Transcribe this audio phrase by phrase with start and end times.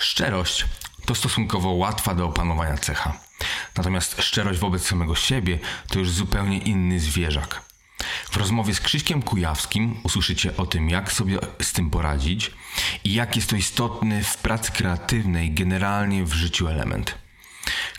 [0.00, 0.64] Szczerość
[1.04, 3.12] to stosunkowo łatwa do opanowania cecha.
[3.76, 7.62] Natomiast szczerość wobec samego siebie to już zupełnie inny zwierzak.
[8.30, 12.50] W rozmowie z Krzyśkiem Kujawskim usłyszycie o tym, jak sobie z tym poradzić
[13.04, 17.18] i jak jest to istotny w pracy kreatywnej, generalnie w życiu element.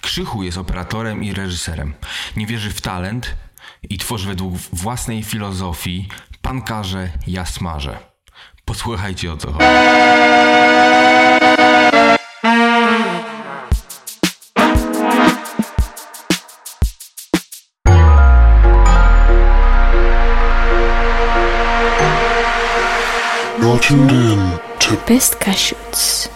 [0.02, 1.94] Krzychu jest operatorem i reżyserem.
[2.36, 3.36] Nie wierzy w talent
[3.90, 6.08] i tworzy według własnej filozofii
[6.42, 7.98] pan każe, ja smażę.
[8.66, 9.66] Posłuchajcie o co chodzi.
[25.12, 26.30] Best Cashews.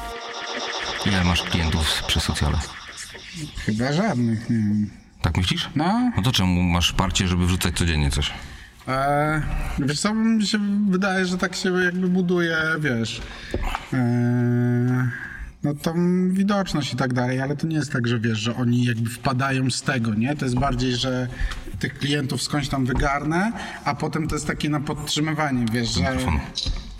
[1.05, 2.57] Ile masz klientów przy socjale?
[3.65, 4.89] Chyba żadnych, nie wiem.
[5.21, 5.69] Tak myślisz?
[5.75, 8.33] No, No to czemu masz parcie, żeby wrzucać codziennie coś?
[8.87, 9.41] e,
[9.79, 13.21] wiesz co, mi się wydaje, że tak się jakby buduje, wiesz,
[13.93, 15.09] e,
[15.63, 15.93] no tą
[16.31, 19.69] widoczność i tak dalej, ale to nie jest tak, że wiesz, że oni jakby wpadają
[19.71, 20.35] z tego, nie?
[20.35, 21.27] To jest bardziej, że
[21.79, 23.51] tych klientów skądś tam wygarnę,
[23.85, 26.01] a potem to jest takie na podtrzymywanie, wiesz, że...
[26.01, 26.39] Mikrofon.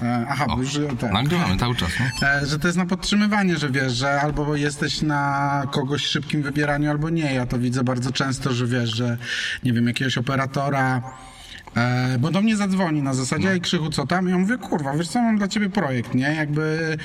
[0.02, 1.12] E, aha, bo już tak.
[1.12, 2.28] Nagrywamy cały czas, no?
[2.28, 6.90] E, że to jest na podtrzymywanie, że wiesz, że albo jesteś na kogoś szybkim wybieraniu,
[6.90, 7.34] albo nie.
[7.34, 9.18] Ja to widzę bardzo często, że wiesz, że
[9.64, 11.02] nie wiem, jakiegoś operatora.
[11.76, 14.28] E, bo do mnie zadzwoni na zasadzie, ej Krzychu, co tam?
[14.28, 16.36] I ja mówię, kurwa, wiesz co, mam dla ciebie projekt, nie?
[16.36, 16.98] Jakby...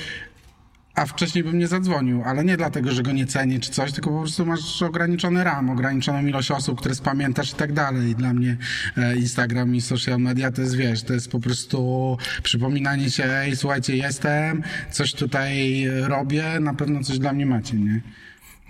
[0.95, 4.09] A wcześniej bym nie zadzwonił, ale nie dlatego, że go nie cenię czy coś, tylko
[4.09, 8.09] po prostu masz ograniczony ram, ograniczoną ilość osób, które spamiętasz i tak dalej.
[8.09, 8.57] I dla mnie
[8.97, 13.55] e, Instagram i social media to jest, wiesz, to jest po prostu przypominanie się, ej,
[13.55, 18.01] słuchajcie, jestem, coś tutaj robię, na pewno coś dla mnie macie, nie?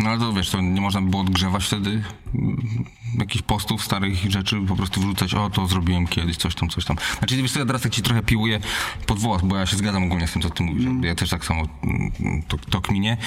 [0.04, 2.04] No ale to wiesz, to nie można było odgrzewać wtedy
[2.36, 2.86] mm,
[3.20, 6.98] jakichś postów, starych rzeczy, po prostu wrzucać, o to zrobiłem kiedyś, coś tam, coś tam.
[7.20, 8.60] Znaczy wiesz co, ja teraz tak ci trochę piłuję
[9.06, 10.86] pod włos, bo ja się zgadzam ogólnie z tym, co ty mówisz.
[11.02, 12.12] Ja też tak samo mm,
[12.48, 13.18] to, to kminie,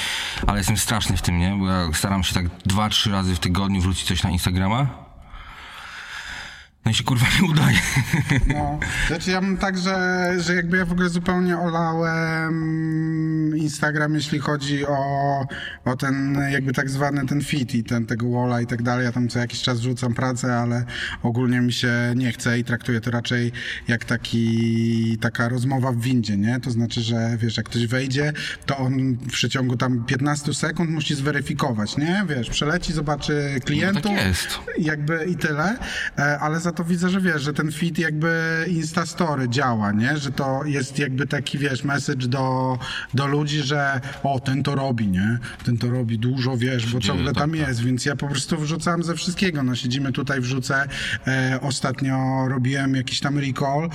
[0.47, 1.57] ale jestem straszny w tym, nie?
[1.59, 5.14] Bo ja staram się tak dwa, trzy razy w tygodniu wrzucić coś na Instagrama.
[6.85, 7.79] No i się kurwa nie udaje.
[8.47, 8.79] No,
[9.09, 12.55] znaczy ja mam tak, że, że jakby ja w ogóle zupełnie olałem
[13.57, 15.47] Instagram, jeśli chodzi o,
[15.85, 19.05] o ten jakby tak zwany ten fit i ten, tego walla i tak dalej.
[19.05, 20.85] Ja tam co jakiś czas wrzucam pracę, ale
[21.23, 23.53] ogólnie mi się nie chce i traktuję to raczej
[23.89, 26.61] jak taki, taka rozmowa w windzie, nie?
[26.61, 28.33] To znaczy, że wiesz, jak ktoś wejdzie,
[28.67, 32.25] to on w przeciągu tam 15 sekund musi zweryfikować, nie?
[32.29, 34.13] Wiesz, przeleci, zobaczy klientów.
[34.13, 34.59] jest.
[34.79, 35.79] Jakby i tyle,
[36.19, 40.17] e, ale za to widzę, że wiesz, że ten feed jakby Instastory działa, nie?
[40.17, 42.79] Że to jest jakby taki, wiesz, message do,
[43.15, 45.39] do ludzi, że o, ten to robi, nie?
[45.65, 47.61] Ten to robi dużo, wiesz, bo ciągle tak, tam tak.
[47.69, 50.87] jest, więc ja po prostu wrzucam ze wszystkiego, no siedzimy tutaj, wrzucę,
[51.27, 53.89] e, ostatnio robiłem jakiś tam recall,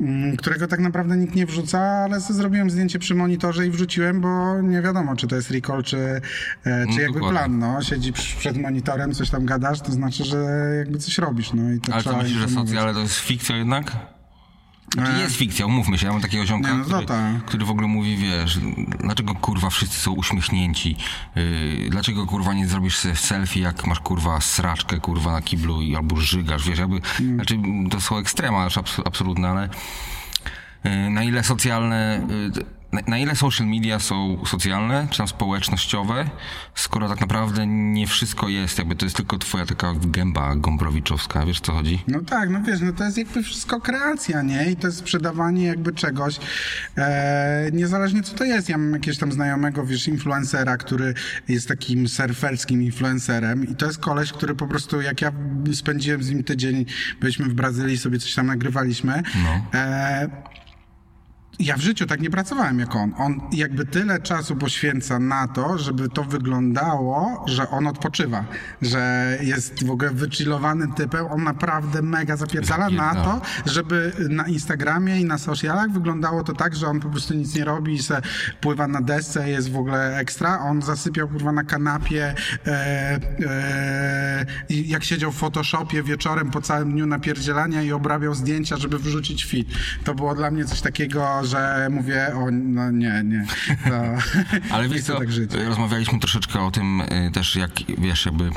[0.00, 4.60] m, którego tak naprawdę nikt nie wrzuca, ale zrobiłem zdjęcie przy monitorze i wrzuciłem, bo
[4.62, 6.20] nie wiadomo, czy to jest recall, czy, e,
[6.64, 7.30] czy No, jakby dokładnie.
[7.30, 10.36] plan, no, siedzi przed monitorem, coś tam gadasz, to znaczy, że
[10.78, 13.96] jakby coś robisz, no i to Ale trzeba myślisz, że socjale to jest fikcja jednak?
[14.94, 15.20] Znaczy E.
[15.20, 17.44] jest fikcja, umówmy się, ja mam takiego ziomka, Nie, no który, tak.
[17.44, 18.58] który w ogóle mówi, wiesz,
[19.00, 20.96] dlaczego kurwa wszyscy są uśmiechnięci,
[21.36, 25.96] yy, dlaczego kurwa nie zrobisz sobie selfie, jak masz kurwa sraczkę kurwa na kiblu i
[25.96, 27.34] albo żygasz, wiesz, jakby, Mm.
[27.34, 27.58] znaczy
[27.90, 29.68] to są ekstrema już abs- absolutne, ale
[30.84, 32.26] yy, na ile socjalne,
[32.56, 32.64] yy,
[32.96, 36.30] na, na ile social media są socjalne, czy tam społecznościowe,
[36.74, 41.60] skoro tak naprawdę nie wszystko jest, jakby to jest tylko twoja taka gęba gombrowiczowska, wiesz
[41.60, 42.02] co chodzi?
[42.08, 44.70] No tak, no wiesz, no to jest jakby wszystko kreacja, nie?
[44.70, 46.38] I to jest sprzedawanie jakby czegoś,
[46.96, 48.68] e, niezależnie co to jest.
[48.68, 51.14] Ja mam jakiegoś tam znajomego, wiesz, influencera, który
[51.48, 55.32] jest takim surferskim influencerem i to jest koleś, który po prostu, jak ja
[55.72, 56.84] spędziłem z nim tydzień,
[57.20, 59.66] byliśmy w Brazylii, sobie coś tam nagrywaliśmy, No.
[59.74, 60.56] e,
[61.58, 63.12] ja w życiu tak nie pracowałem jak on.
[63.18, 68.44] On jakby tyle czasu poświęca na to, żeby to wyglądało, że on odpoczywa,
[68.82, 71.26] że jest w ogóle wychillowanym typem.
[71.26, 76.76] On naprawdę mega zapierdala na to, żeby na Instagramie i na socialach wyglądało to tak,
[76.76, 78.22] że on po prostu nic nie robi i se
[78.60, 80.60] pływa na desce, jest w ogóle ekstra.
[80.60, 82.34] On zasypiał kurwa na kanapie
[82.66, 82.70] e,
[83.46, 89.44] e, jak siedział w Photoshopie wieczorem po całym dniu napierdzielania i obrabiał zdjęcia, żeby wrzucić
[89.44, 89.68] fit.
[90.04, 93.46] To było dla mnie coś takiego, że mówię, o no nie, nie.
[93.84, 94.02] To,
[94.74, 95.50] Ale wiesz co, tak żyć.
[95.54, 98.50] rozmawialiśmy troszeczkę o tym y, też, jak wiesz, jakby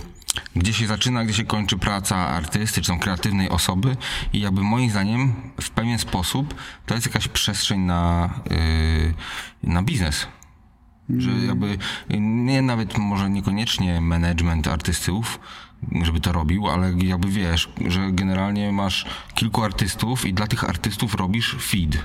[0.56, 3.98] gdzie się zaczyna, gdzie się kończy praca artysty, czy tam kreatywnej osoby
[4.34, 6.56] i jakby moim zdaniem w pewien sposób
[6.86, 9.14] to jest jakaś przestrzeń na, y,
[9.64, 10.28] na biznes.
[11.18, 11.78] Że jakby
[12.20, 15.40] nie nawet może niekoniecznie management artystów,
[16.04, 19.06] żeby to robił, ale jakby wiesz, że generalnie masz
[19.36, 21.98] kilku artystów i dla tych artystów robisz feed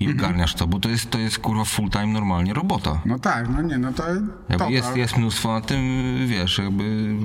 [0.00, 3.00] i ogarniasz to, bo to jest, to jest kurwa full time normalnie robota.
[3.06, 4.04] No tak, no nie, no to...
[4.48, 5.80] Jakby jest, jest mnóstwo na tym,
[6.26, 7.16] wiesz, jakby...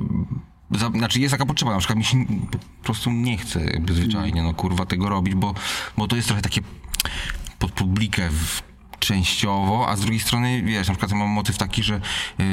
[0.71, 4.43] Za, znaczy jest taka potrzeba, na przykład mi się po prostu nie chce jakby zwyczajnie,
[4.43, 5.53] no kurwa tego robić, bo,
[5.97, 6.61] bo to jest trochę takie
[7.59, 8.61] pod publikę w,
[9.05, 12.45] częściowo, a z drugiej strony, wiesz, na przykład ja mam motyw taki, że yy,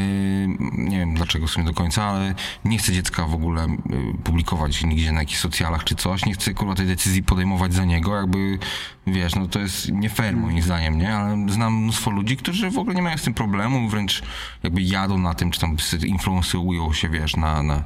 [0.73, 2.35] nie wiem dlaczego w sumie do końca, ale
[2.65, 6.55] nie chcę dziecka w ogóle yy, publikować nigdzie na jakichś socjalach czy coś, nie chcę
[6.55, 8.59] kurwa tej decyzji podejmować za niego, jakby,
[9.07, 11.15] wiesz, no to jest nie fair moim zdaniem, nie?
[11.15, 14.23] Ale znam mnóstwo ludzi, którzy w ogóle nie mają z tym problemu, wręcz
[14.63, 15.77] jakby jadą na tym, czy tam
[16.07, 17.85] influencują się, wiesz, na, na,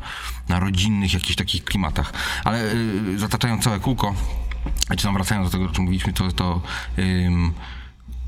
[0.49, 2.12] na rodzinnych jakichś takich klimatach.
[2.45, 4.15] Ale yy, zataczając całe kółko,
[4.97, 6.61] czy tam wracając do tego, o czym mówiliśmy, to, to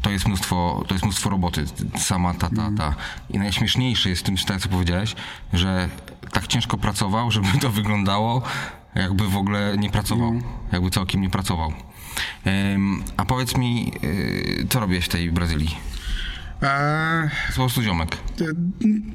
[0.02, 1.64] to jest mnóstwo, to jest mnóstwo roboty,
[1.96, 2.94] sama ta, ta, ta.
[3.30, 5.14] I najśmieszniejsze jest w tym, co powiedziałeś,
[5.52, 5.88] że
[6.32, 8.42] tak ciężko pracował, żeby to wyglądało,
[8.94, 10.32] jakby w ogóle nie pracował,
[10.72, 11.72] jakby całkiem nie pracował.
[12.46, 15.76] Um, a powiedz mi, y, co robiłeś w tej Brazylii?
[16.62, 18.16] Eee, Po prostu ziomek.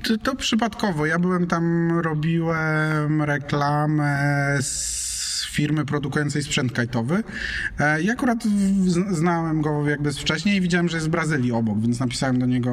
[0.03, 1.05] to, to przypadkowo.
[1.05, 4.17] Ja byłem tam, robiłem reklamę
[4.61, 5.02] z
[5.53, 7.23] firmy produkującej sprzęt kajtowy.
[7.79, 8.43] E, I akurat
[9.11, 12.45] znałem go jakby z wcześniej i widziałem, że jest z Brazylii obok, więc napisałem do
[12.45, 12.71] niego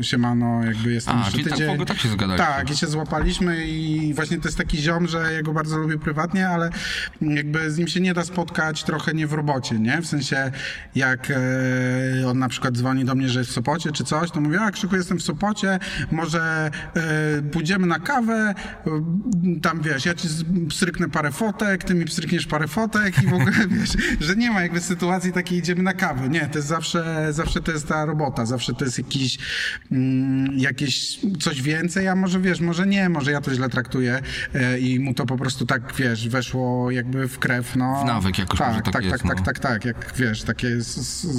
[0.00, 1.68] siemano, jakby jestem A, jeszcze czyli tak tydzień.
[1.68, 2.46] w ogóle tak się zgadaliście.
[2.46, 5.98] Tak, i się złapaliśmy i właśnie to jest taki ziom, że ja go bardzo lubię
[5.98, 6.70] prywatnie, ale
[7.20, 10.02] jakby z nim się nie da spotkać trochę nie w robocie, nie?
[10.02, 10.50] W sensie
[10.94, 14.40] jak e, on na przykład dzwoni do mnie, że jest w Sopocie czy coś, to
[14.40, 15.78] mówię, a Krzyku jestem w Sopocie,
[16.10, 18.54] może e, pójdziemy na kawę,
[19.62, 20.28] tam wiesz, ja ci
[20.68, 24.62] pstryknę parę fotek, ty mi pstrykniesz parę fotek i w ogóle wiesz, że nie ma
[24.62, 26.28] jakby sytuacji takiej idziemy na kawę.
[26.28, 29.38] Nie, to jest zawsze, zawsze to jest ta robota, zawsze to jest jakiś,
[29.92, 34.22] mm, jakieś coś więcej, a może wiesz, może nie, może ja to źle traktuję
[34.54, 38.02] e, i mu to po prostu tak, wiesz, weszło jakby w krew, no.
[38.02, 39.44] W nawyk jakoś tak, może tak tak, jest, tak, tak, no.
[39.44, 40.68] tak, tak, jak wiesz, takie,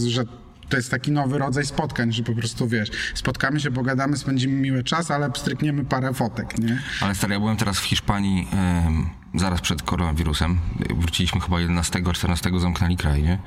[0.07, 0.25] że
[0.71, 4.83] to jest taki nowy rodzaj spotkań, że po prostu wiesz, spotkamy się, pogadamy, spędzimy miły
[4.83, 6.81] czas, ale pstrykniemy parę fotek, nie?
[7.01, 10.59] Ale stary, ja byłem teraz w Hiszpanii em, zaraz przed koronawirusem.
[10.95, 13.39] Wróciliśmy chyba 11-14 zamknęli kraj, nie?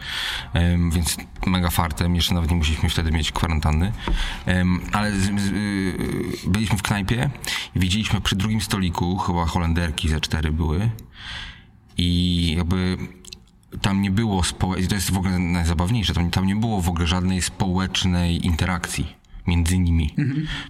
[0.52, 1.16] Em, więc
[1.46, 3.92] mega fartem, jeszcze nawet nie musieliśmy wtedy mieć kwarantanny.
[4.46, 5.12] Em, ale y,
[6.46, 7.30] byliśmy w knajpie
[7.74, 10.90] i widzieliśmy przy drugim stoliku, chyba Holenderki ze cztery były
[11.96, 12.98] i jakby
[13.82, 17.06] tam nie było społecznej, to jest w ogóle najzabawniejsze, tam, tam nie było w ogóle
[17.06, 20.14] żadnej społecznej interakcji między nimi.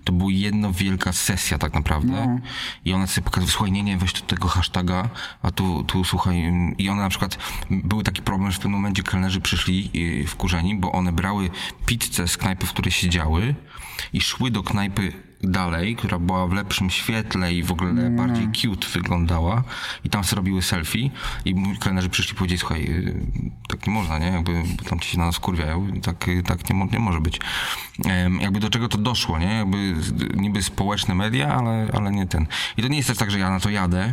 [0.04, 2.40] To była jedna wielka sesja tak naprawdę
[2.84, 5.08] i ona sobie pokazała, słuchaj, nie, nie, weź tu tego hashtaga,
[5.42, 7.38] a tu, tu słuchaj, i one na przykład,
[7.70, 11.50] był taki problem, że w pewnym momencie kelnerzy przyszli yy, wkurzeni, bo one brały
[11.86, 13.54] pizzę z knajpy, w której siedziały
[14.12, 15.12] i szły do knajpy
[15.48, 19.64] dalej, która była w lepszym świetle i w ogóle bardziej cute wyglądała
[20.04, 21.10] i tam sobie robiły selfie
[21.44, 23.14] i kelnerzy przyszli i powiedzieli, słuchaj, yy,
[23.68, 24.26] tak nie można, nie?
[24.26, 27.40] Jakby tam ci się na nas kurwiają tak, yy, tak nie, nie może być.
[28.40, 29.46] Jakby do czego to doszło, nie?
[29.54, 29.94] Jakby
[30.34, 32.46] niby społeczne media, ale, ale nie ten.
[32.76, 34.12] I to nie jest też tak, że ja na to jadę,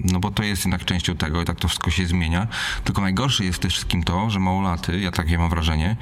[0.00, 2.46] no bo to jest jednak częścią tego i tak to wszystko się zmienia.
[2.84, 5.96] Tylko najgorsze jest tym wszystkim to, że małolaty, ja takie mam wrażenie,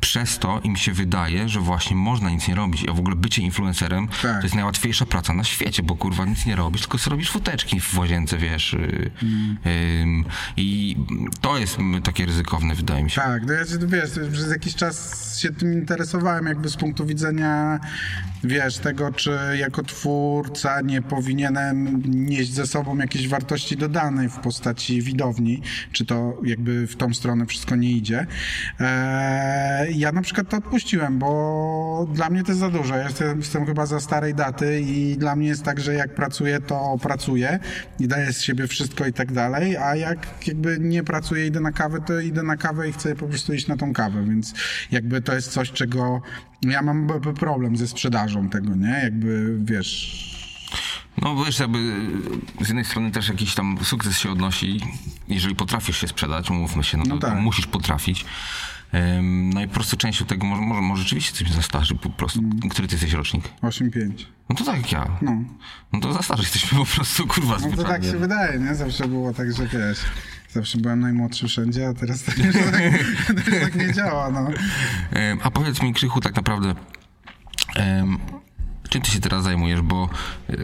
[0.00, 2.84] przez to im się wydaje, że właśnie można nic nie robić.
[2.88, 4.36] A w ogóle bycie influencerem Tak.
[4.36, 7.80] to jest najłatwiejsza praca na świecie, bo kurwa nic nie robisz, tylko sobie robisz foteczki
[7.80, 8.74] w łazience, wiesz.
[8.74, 10.24] ym,
[10.56, 10.96] I
[11.40, 13.20] to jest mm, takie ryzykowne, wydaje mi się.
[13.20, 17.80] Tak, no ja się, wiesz, przez jakiś czas się tym interesowałem jakby z punktu widzenia,
[18.44, 25.02] wiesz, tego, czy jako twórca nie powinienem nieść ze sobą jakieś wartości dodanej w postaci
[25.02, 28.26] widowni, czy to jakby w tą stronę wszystko nie idzie.
[28.80, 32.96] Eee, ja na przykład to odpuściłem, bo dla mnie to jest za dużo.
[32.96, 36.60] Ja jestem, jestem chyba za starej daty i dla mnie jest tak, że jak pracuję,
[36.60, 37.58] to pracuję
[38.00, 41.72] i daję z siebie wszystko i tak dalej, a jak jakby nie pracuję, idę na
[41.72, 44.54] kawę, to idę na kawę i chcę po prostu iść na tą kawę, więc
[44.90, 46.22] jakby to jest coś, czego
[46.62, 47.08] ja mam
[47.40, 49.00] problem ze sprzedażą tego, nie?
[49.02, 50.30] Jakby, wiesz...
[51.22, 51.78] No wiesz, jakby
[52.60, 54.80] z jednej strony też jakiś tam sukces się odnosi,
[55.28, 57.30] jeżeli potrafisz się sprzedać, umówmy się, no No tak.
[57.30, 58.24] to musisz potrafić.
[59.52, 62.10] No i po prostu częścią tego może, może, może rzeczywiście coś mnie za starzy po
[62.10, 62.40] prostu.
[62.70, 63.44] Który ty jesteś rocznik?
[63.62, 64.10] 8-5.
[64.48, 65.18] No to tak jak ja.
[65.22, 65.44] No.
[65.92, 68.74] No to za starzy jesteśmy po prostu, kurwa, No to tak się wydaje, nie?
[68.74, 69.98] Zawsze było tak, że wiesz...
[70.52, 72.82] Zawsze byłem najmłodszy wszędzie, a teraz tak, że tak,
[73.44, 74.48] teraz tak nie działa, no.
[75.42, 76.74] A powiedz mi, Krzychu, tak naprawdę,
[77.76, 78.18] em,
[78.88, 80.08] czym ty się teraz zajmujesz, bo
[80.48, 80.56] e,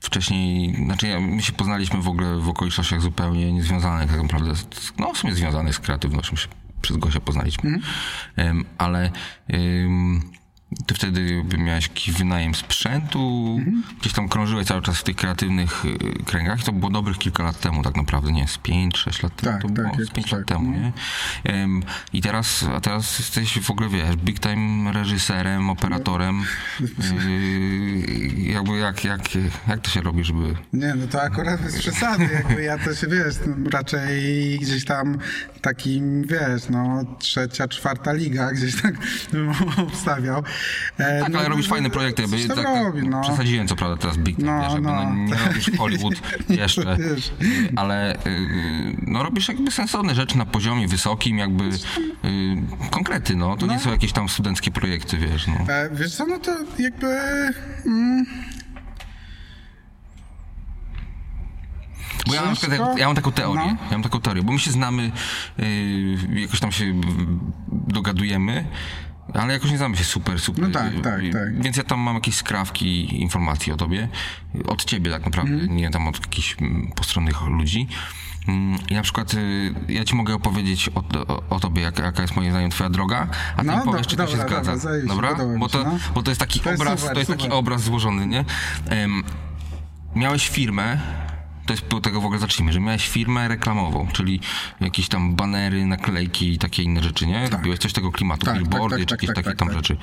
[0.00, 4.66] wcześniej, znaczy ja, my się poznaliśmy w ogóle w okolicznościach zupełnie niezwiązanych tak naprawdę, z,
[4.98, 6.48] no w sumie związanych z kreatywnością, się
[6.82, 7.78] przez Gosia poznaliśmy,
[8.36, 9.10] Em, ale
[10.86, 13.82] ty wtedy miałeś jakiś wynajem sprzętu, Mhm.
[14.00, 16.62] gdzieś tam krążyłeś cały czas w tych kreatywnych y, kręgach.
[16.64, 18.48] To było dobrych kilka lat temu tak naprawdę, nie?
[18.48, 19.52] Z 5-6 lat temu.
[19.52, 20.78] Tak, to tak, było z jakoś 5 tak, lat temu, no.
[20.78, 20.92] nie?
[21.44, 26.44] Em, I teraz, a teraz jesteś w ogóle, wiesz, big time reżyserem, operatorem.
[26.80, 26.90] Yy,
[28.52, 29.20] jakby jak, jak,
[29.68, 30.56] jak to się robi, żeby...
[30.72, 35.18] Nie, no to akurat bez przesady, jakby ja to się, wiesz, no, raczej gdzieś tam
[35.62, 38.94] takim, wiesz, no trzecia, czwarta liga, gdzieś tak
[39.32, 39.52] bym
[39.86, 40.42] obstawiał.
[40.98, 42.22] E, Tak, no, ale robisz no, fajne projekty.
[42.48, 43.20] tak, robi, no.
[43.20, 45.04] Przesadziłem co prawda teraz Big Time, No, no.
[45.04, 45.14] no.
[45.14, 46.14] nie robisz Hollywood
[46.48, 47.32] jeszcze, wiesz.
[47.76, 51.70] ale yy, no, robisz jakby sensowne rzeczy na poziomie wysokim, jakby yy,
[52.90, 53.56] konkrety, no.
[53.56, 55.72] To nie są jakieś tam studenckie projekty, wiesz, no.
[55.74, 57.06] E, wiesz co, no to jakby...
[57.86, 58.26] Mm,
[62.26, 63.76] Bo ja mam, przykład, ja mam taką teorię, No.
[63.84, 65.10] ja mam taką teorię, bo my się znamy,
[65.58, 67.00] yy, jakoś tam się
[67.70, 68.64] dogadujemy,
[69.34, 70.64] ale jakoś nie znamy się super, super.
[70.64, 71.62] No tak, tak, tak.
[71.62, 74.08] Więc ja tam mam jakieś skrawki informacji o tobie,
[74.66, 75.76] od ciebie tak naprawdę, Mhm.
[75.76, 77.86] nie tam od jakichś mm, postronnych ludzi.
[78.48, 82.22] Mm, I na przykład y, ja ci mogę opowiedzieć o, o, o tobie, jak, jaka
[82.22, 84.64] jest moim zdaniem twoja droga, a ty No, mi powiesz, do- czy to się dobra,
[84.64, 84.88] zgadza.
[85.06, 85.46] dobra, Dobra?
[85.46, 85.98] mi Bo się, to, no.
[86.14, 87.58] bo to jest taki To jest obraz, super, to jest taki super.
[87.58, 88.44] obraz złożony, nie?
[88.86, 89.22] Em,
[90.14, 91.00] miałeś firmę,
[91.70, 94.40] to jest do tego w ogóle zacznijmy, że miałeś firmę reklamową, czyli
[94.80, 97.48] jakieś tam banery, naklejki i takie inne rzeczy, nie?
[97.48, 99.68] Robiłeś coś tego klimatu, Tak, tak, billboardy, tak, czy tak, jakieś tak, takie tak, tam
[99.68, 99.76] tak.
[99.76, 99.96] rzeczy.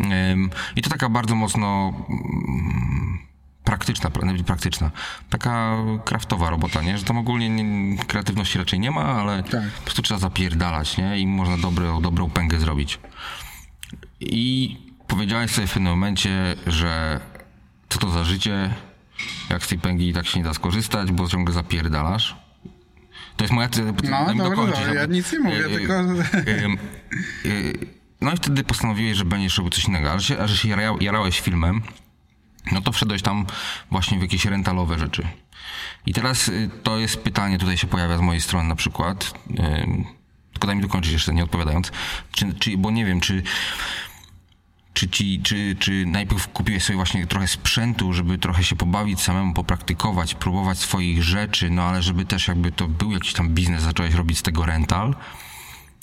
[0.00, 3.18] Em, I to taka bardzo mocno mm,
[3.64, 4.90] praktyczna, pra- nawet praktyczna,
[5.30, 6.98] taka kraftowa robota, nie?
[6.98, 9.70] Że tam ogólnie nie, kreatywności raczej nie ma, ale Tak.
[9.72, 11.18] po prostu trzeba zapierdalać, nie?
[11.18, 12.98] I można dobrą, dobrą pęgę zrobić.
[14.20, 17.20] I powiedziałeś sobie w pewnym momencie, że
[17.88, 18.74] co to za życie,
[19.50, 22.36] jak z tej pęgi tak się nie da skorzystać, bo ciągle zapierdalasz.
[23.36, 23.68] To jest moja...
[24.10, 25.94] No, dobra, dobra, ja nic nie mówię, tylko-
[28.20, 30.82] No i wtedy postanowiłeś, że będziesz robił coś innego, ale się, a że się jara,
[31.00, 31.82] jarałeś filmem,
[32.72, 33.46] no to wszedłeś tam
[33.90, 35.26] właśnie w jakieś rentalowe rzeczy.
[36.06, 39.34] I teraz y, to jest pytanie, tutaj się pojawia z mojej strony na przykład,
[40.52, 41.92] tylko daj mi dokończyć jeszcze, nie odpowiadając,
[42.32, 43.42] czy, czy, bo nie wiem, czy
[44.94, 49.54] czy, ci, czy, czy najpierw kupiłeś sobie właśnie trochę sprzętu, żeby trochę się pobawić samemu,
[49.54, 54.14] popraktykować, próbować swoich rzeczy, no ale żeby też jakby to był jakiś tam biznes, zacząłeś
[54.14, 55.14] robić z tego rental?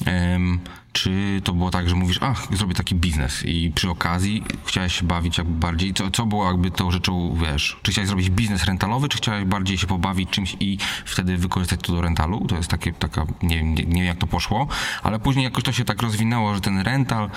[0.05, 0.59] Em,
[0.93, 5.05] czy to było tak, że mówisz, ach, zrobię taki biznes i przy okazji chciałeś się
[5.05, 9.09] bawić jakby bardziej, co, co było jakby tą rzeczą, wiesz, czy chciałeś zrobić biznes rentalowy,
[9.09, 12.47] czy chciałeś bardziej się pobawić czymś i wtedy wykorzystać to do rentalu?
[12.47, 14.67] To jest takie, taka, nie, nie, nie wiem jak to poszło,
[15.03, 17.29] ale później jakoś to się tak rozwinęło, że ten rental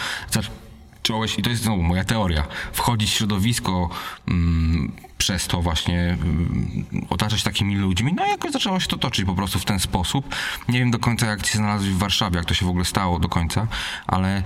[1.05, 3.91] zacząłeś, i to jest znowu moja teoria, wchodzić w środowisko
[4.29, 9.25] mm, przez to właśnie mm, otaczać takimi ludźmi, no i jakoś zaczęło się to toczyć
[9.25, 10.35] po prostu w ten sposób.
[10.69, 13.19] Nie wiem do końca jak się znalazłeś w Warszawie, jak to się w ogóle stało
[13.19, 13.67] do końca,
[14.07, 14.43] ale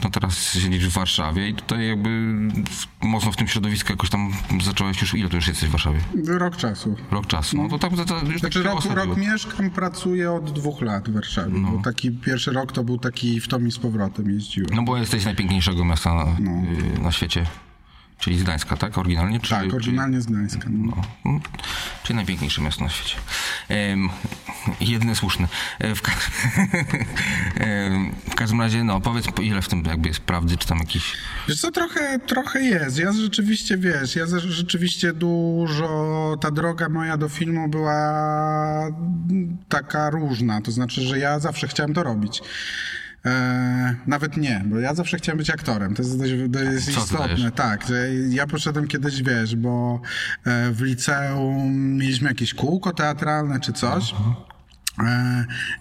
[0.00, 2.38] no teraz siedzisz w Warszawie i tutaj jakby
[3.00, 4.32] mocno w tym środowisku jakoś tam
[4.62, 6.00] zacząłeś już, ile tu już jesteś w Warszawie?
[6.26, 6.96] Rok czasu.
[7.10, 7.56] Rok czasu.
[7.56, 11.08] No to tak, to, to już Znaczy tak rok, rok mieszkam, pracuję od dwóch lat
[11.08, 11.52] w Warszawie.
[11.58, 11.70] No.
[11.70, 14.70] Bo taki pierwszy rok to był taki w tom i z powrotem jeździłem.
[14.74, 17.46] No bo jesteś najpiękniejszego miasta na, y, na świecie.
[18.22, 18.98] Czyli z Gdańska, tak?
[18.98, 19.40] Oryginalnie?
[19.40, 20.68] Czy, tak, oryginalnie z Gdańska.
[20.70, 20.92] No.
[20.92, 21.40] Czy, no,
[22.02, 23.16] czyli najpiękniejsze miasto na świecie.
[24.80, 25.48] Jedyne słuszne.
[25.78, 26.12] E, W, ka-
[28.30, 31.12] w każdym razie, no powiedz, po ile w tym jakby jest prawdy, czy tam jakiś...
[31.48, 32.98] Wiesz co, trochę, trochę jest.
[32.98, 37.94] Ja rzeczywiście, wiesz, ja rzeczywiście dużo, ta droga moja do filmu była
[39.68, 40.60] taka różna.
[40.60, 42.42] To znaczy, że ja zawsze chciałem to robić.
[43.26, 45.94] E, nawet nie, bo ja zawsze chciałem być aktorem.
[45.94, 47.52] To jest, dość, ty istotne.
[47.52, 50.00] Tak, że ja poszedłem kiedyś, wiesz, bo
[50.44, 54.10] e, w liceum mieliśmy jakieś kółko teatralne czy coś.
[54.10, 54.14] I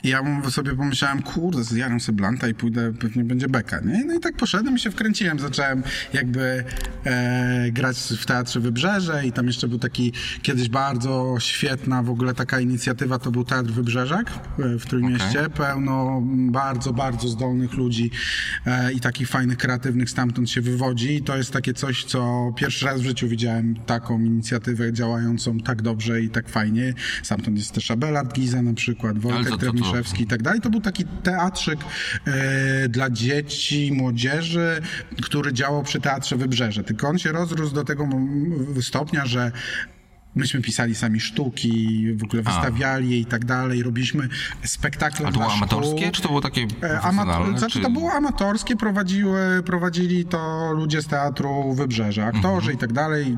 [0.04, 4.06] ja sobie pomyślałem, kurde, zjarem sobie blanta i pójdę, pewnie będzie beka, nie?
[4.06, 5.40] No i tak poszedłem i się wkręciłem.
[5.40, 6.64] Zacząłem jakby
[7.06, 12.34] e, grać w Teatrze Wybrzeże i tam jeszcze był taki kiedyś bardzo świetna w ogóle
[12.34, 15.50] taka inicjatywa, to był Teatr Wybrzeżak e, w Trójmieście.
[15.50, 18.12] Pełno bardzo, bardzo zdolnych ludzi
[18.66, 21.16] e, i takich fajnych, kreatywnych stamtąd się wywodzi.
[21.16, 25.82] I to jest takie coś, co pierwszy raz w życiu widziałem taką inicjatywę działającą tak
[25.82, 26.94] dobrze i tak fajnie.
[27.24, 30.62] Stamtąd jest też Abelard Giza na przykład, Ale Wojtek Tremiszewski i tak dalej.
[30.62, 31.80] To był taki teatrzyk
[32.26, 34.82] e, dla dzieci, młodzieży,
[35.22, 36.84] który działał przy Teatrze Wybrzeże.
[36.84, 38.10] Tylko on się rozrósł do tego
[38.82, 39.52] stopnia, że
[40.36, 44.28] Myśmy pisali sami sztuki, w ogóle wystawiali je i tak dalej, robiliśmy
[44.64, 46.12] spektakle A to dla było amatorskie, szkół.
[46.12, 46.66] czy to było takie E,
[47.00, 47.60] profesjonalne?
[47.60, 47.84] Znaczy czy...
[47.84, 52.76] to było amatorskie, prowadziły, prowadzili to ludzie z teatru Wybrzeże, aktorzy Mhm.
[52.76, 53.38] i tak dalej,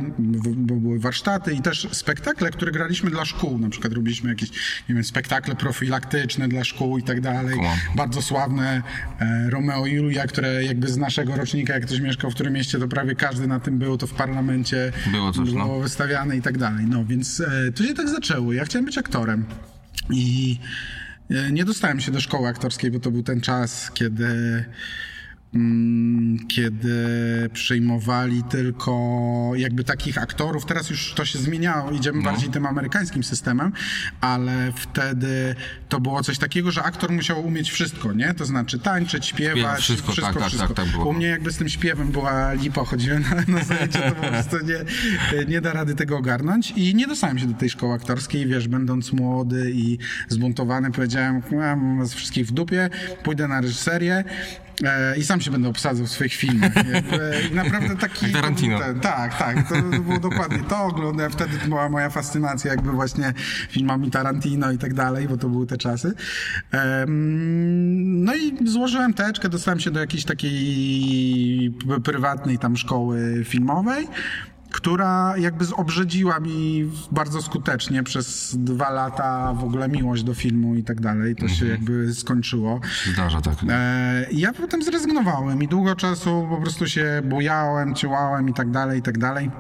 [0.56, 4.50] bo były warsztaty i też spektakle, które graliśmy dla szkół, na przykład robiliśmy jakieś,
[4.90, 7.78] nie wiem, spektakle profilaktyczne dla szkół i tak dalej, Kumam.
[7.96, 8.82] bardzo sławne
[9.20, 12.80] e, Romeo i Julia, które jakby z naszego rocznika, jak ktoś mieszkał w którym mieście,
[12.80, 15.80] to prawie każdy na tym był, to w parlamencie Było coś, było no.
[15.80, 19.46] wystawiane i tak dalej, no więc e, to się tak zaczęło, ja chciałem być aktorem
[20.10, 20.58] i
[21.30, 24.66] e, nie dostałem się do szkoły aktorskiej, bo to był ten czas, kiedy,
[26.48, 26.96] kiedy
[27.54, 28.94] przyjmowali tylko
[29.56, 30.66] jakby takich aktorów.
[30.66, 32.24] Teraz już to się zmieniało, idziemy No.
[32.32, 33.72] bardziej tym amerykańskim systemem,
[34.22, 35.56] ale wtedy
[35.90, 38.34] to było coś takiego, że aktor musiał umieć wszystko, nie?
[38.34, 40.74] To znaczy tańczyć, śpiewać, wszystko, wszystko, tak, tak, wszystko.
[40.74, 41.06] tak, tak.
[41.06, 44.58] U mnie jakby z tym śpiewem była lipa, chodziłem na, na zajęcia, to po prostu
[44.66, 48.68] nie, nie da rady tego ogarnąć i nie dostałem się do tej szkoły aktorskiej, wiesz,
[48.68, 49.98] będąc młody i
[50.30, 52.90] zbuntowany, powiedziałem, mam was wszystkich w dupie,
[53.24, 54.24] pójdę na reżyserię
[55.18, 56.76] i sam się będę obsadzał w swoich filmach.
[56.76, 58.32] Jakby, I naprawdę taki...
[58.34, 58.80] Tarantino.
[59.02, 63.34] Tak, tak, to było dokładnie to, oglądałem, wtedy to była moja fascynacja jakby właśnie
[63.70, 66.14] filmami Tarantino i tak dalej, bo to były te czasy.
[67.96, 74.08] No i złożyłem teczkę, dostałem się do jakiejś takiej prywatnej tam szkoły filmowej,
[74.74, 80.84] która jakby zobrzedziła mi bardzo skutecznie przez dwa lata w ogóle miłość do filmu i
[80.84, 81.36] tak dalej.
[81.36, 82.80] To się jakby skończyło.
[83.14, 83.54] Zdarza tak.
[83.70, 89.00] E, ja potem zrezygnowałem i długo czasu po prostu się bujałem, ciłałem i tak dalej,
[89.00, 89.52] i tak dalej.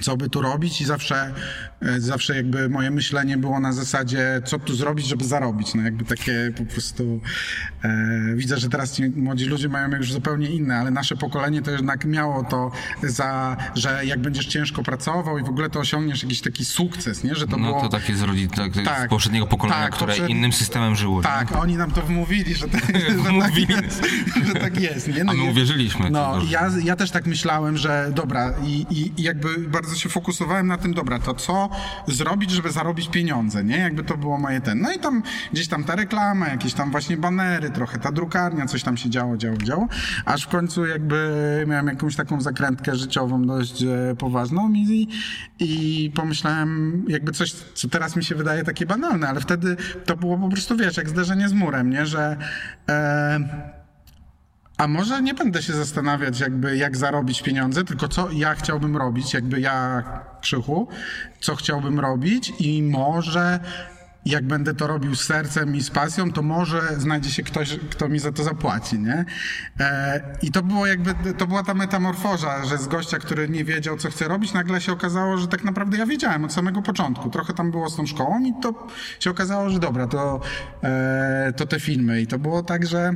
[0.00, 1.34] Co by tu robić i zawsze,
[1.82, 5.74] e, zawsze jakby moje myślenie było na zasadzie, co tu zrobić, żeby zarobić.
[5.74, 7.20] No jakby takie po prostu,
[7.84, 7.88] e,
[8.34, 12.04] widzę, że teraz ci młodzi ludzie mają już zupełnie inne, ale nasze pokolenie to jednak
[12.04, 12.70] miało to
[13.02, 17.34] za, że jak będziesz ciężko pracował i w ogóle to osiągniesz jakiś taki sukces, nie?
[17.34, 17.80] Że to No było...
[17.80, 19.08] to takie z, rodzi- tak, z Tak.
[19.08, 21.22] poprzedniego pokolenia, Tak, które poprzedni- innym systemem żyło.
[21.22, 24.02] Tak, oni nam to wmówili, że, to, że, tak, jest,
[24.46, 25.08] że tak jest.
[25.08, 25.20] Nie?
[25.26, 29.48] A my uwierzyliśmy, No, ja, ja też tak myślałem, że dobra, i, i, i jakby
[29.88, 31.68] bardzo się fokusowałem na tym, dobra, to co
[32.06, 33.76] zrobić, żeby zarobić pieniądze, nie?
[33.76, 34.80] Jakby to było moje ten.
[34.80, 38.82] No i tam gdzieś tam ta reklama, jakieś tam właśnie banery, trochę ta drukarnia, coś
[38.82, 39.88] tam się działo, działo, działo,
[40.24, 45.08] aż w końcu jakby miałem jakąś taką zakrętkę życiową dość e, poważną i,
[45.58, 50.38] i pomyślałem jakby coś, co teraz mi się wydaje takie banalne, ale wtedy to było
[50.38, 52.06] po prostu, wiesz, jak zderzenie z murem, nie?
[52.06, 52.36] Że
[52.88, 53.77] e,
[54.78, 59.34] a może nie będę się zastanawiać, jakby jak zarobić pieniądze, tylko co ja chciałbym robić,
[59.34, 60.02] jakby ja
[60.40, 60.88] krzychu,
[61.40, 63.60] co chciałbym robić i może
[64.26, 68.08] jak będę to robił z sercem i z pasją, to może znajdzie się ktoś, kto
[68.08, 69.24] mi za to zapłaci, nie?
[69.80, 73.96] E, I to było jakby, to była ta metamorfoza, że z gościa, który nie wiedział,
[73.96, 77.30] co chce robić, nagle się okazało, że tak naprawdę ja wiedziałem od samego początku.
[77.30, 78.86] Trochę tam było z tą szkołą i to
[79.20, 80.40] się okazało, że dobra, to,
[80.82, 82.20] e, to te filmy.
[82.20, 83.12] I to było tak, że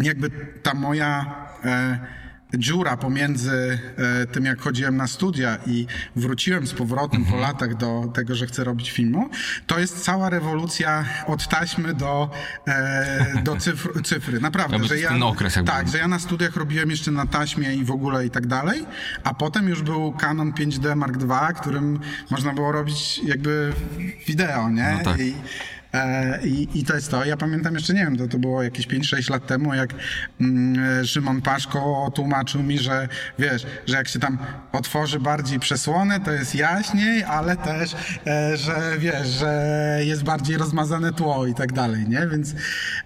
[0.00, 0.30] jakby
[0.62, 1.34] ta moja
[1.64, 1.98] e,
[2.54, 3.78] dziura pomiędzy
[4.22, 8.46] e, tym, jak chodziłem na studia i wróciłem z powrotem po latach do tego, że
[8.46, 9.30] chcę robić filmu,
[9.66, 12.30] to jest cała rewolucja od taśmy do,
[12.68, 14.40] e, do cyfr, cyfry.
[14.40, 15.70] Naprawdę, Jakby że ja, okres jakby.
[15.72, 18.86] tak, że ja na studiach robiłem jeszcze na taśmie i w ogóle i tak dalej,
[19.24, 23.72] a potem już był Canon 5D Mark II, którym można było robić jakby
[24.26, 24.94] wideo, nie?
[24.98, 25.20] No tak.
[25.20, 25.34] I,
[26.44, 27.24] I, I to jest to.
[27.24, 29.90] Ja pamiętam jeszcze, nie wiem, to, to było jakieś 5-6 lat temu, jak
[30.40, 34.38] mm, e, Szymon Paszko tłumaczył mi, że wiesz, że jak się tam
[34.72, 37.96] otworzy bardziej przesłonę, to jest jaśniej, ale też,
[38.26, 42.26] e, że wiesz, że jest bardziej rozmazane tło i tak dalej, nie?
[42.32, 42.54] Więc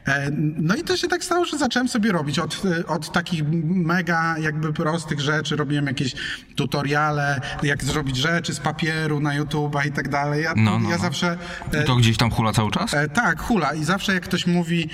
[0.07, 3.43] e, no i to się tak stało, że zacząłem sobie robić od, e, od takich
[3.65, 6.15] mega jakby prostych rzeczy, robiłem jakieś
[6.57, 10.43] tutoriale, jak zrobić rzeczy z papieru na YouTube'a i tak dalej.
[10.45, 11.03] Ja, No, no, ja no.
[11.03, 11.37] zawsze...
[11.75, 12.82] e, I to gdzieś tam hula cały czas?
[12.93, 13.75] E, tak, hula.
[13.75, 14.89] I zawsze jak ktoś mówi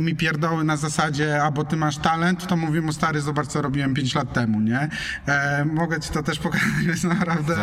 [0.00, 3.62] mi pierdoły na zasadzie, a bo ty masz talent, to mówię mu stary, zobacz co
[3.62, 4.88] robiłem 5 lat temu, nie?
[5.26, 7.56] E, mogę ci to też pokazać, jest naprawdę,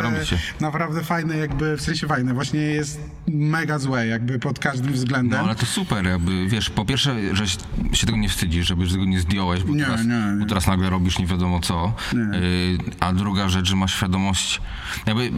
[0.60, 2.34] naprawdę fajne, jakby w sensie fajne.
[2.34, 5.40] Właśnie jest mega złe, jakby pod każdym względem.
[5.40, 7.44] No ale to super, jakby, wiesz, po pierwsze, że
[7.92, 10.36] się tego nie wstydzisz, żeby tego nie zdjąłeś, bo, Nie, teraz, nie, nie.
[10.40, 11.92] bo teraz nagle robisz nie wiadomo co.
[12.14, 14.60] Y, a druga rzecz, że masz świadomość,
[15.06, 15.30] jakby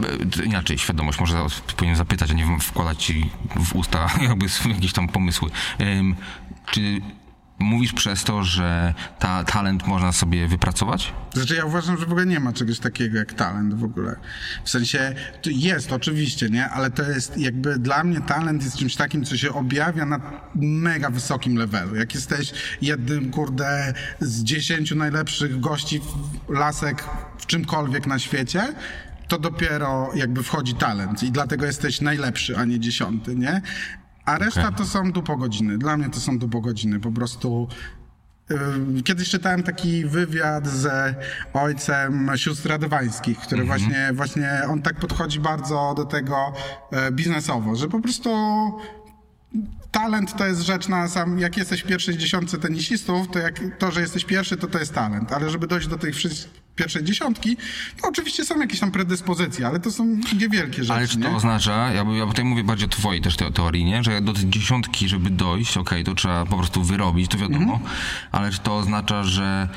[0.45, 5.07] inaczej, świadomość, może za- powinien zapytać, a nie wkładać ci w usta jakby jakieś tam
[5.07, 5.49] pomysły.
[6.71, 7.01] Czy
[7.59, 11.13] mówisz przez to, że ta talent można sobie wypracować?
[11.33, 14.15] Znaczy ja uważam, że w ogóle nie ma czegoś takiego jak talent w ogóle.
[14.63, 16.69] W sensie jest oczywiście, nie?
[16.69, 20.19] Ale to jest jakby dla mnie talent jest czymś takim, co się objawia na
[20.55, 21.95] mega wysokim levelu.
[21.95, 27.03] Jak jesteś jednym, kurde, z dziesięciu najlepszych gości w lasek
[27.37, 28.73] w czymkolwiek na świecie,
[29.27, 33.61] to dopiero jakby wchodzi talent i dlatego jesteś najlepszy, a nie dziesiąty, nie?
[34.27, 34.77] A reszta Okej.
[34.77, 35.77] to są dupogodziny.
[35.77, 36.99] Dla mnie to są dupogodziny.
[36.99, 37.67] Po prostu
[38.51, 41.15] y, Kiedyś czytałem taki wywiad z
[41.53, 46.53] ojcem sióstr Radwańskich, który właśnie, właśnie on tak podchodzi bardzo do tego
[46.91, 48.29] e, biznesowo, że po prostu
[49.91, 53.91] talent to jest rzecz na sam, jak jesteś w pierwszej dziesiątce tenisistów, to jak to,
[53.91, 56.11] że jesteś pierwszy, to to jest talent, ale żeby dojść do tej
[56.75, 57.57] pierwszej dziesiątki,
[58.01, 61.35] to oczywiście są jakieś tam predyspozycje, ale to są niewielkie rzeczy, Ale czy to nie?
[61.35, 64.03] oznacza, ja, ja tutaj mówię bardziej o twojej też te, teorii, nie?
[64.03, 67.91] że do tej dziesiątki, żeby dojść, okej, to trzeba po prostu wyrobić, to wiadomo, Mhm.
[68.31, 69.69] ale czy to oznacza, że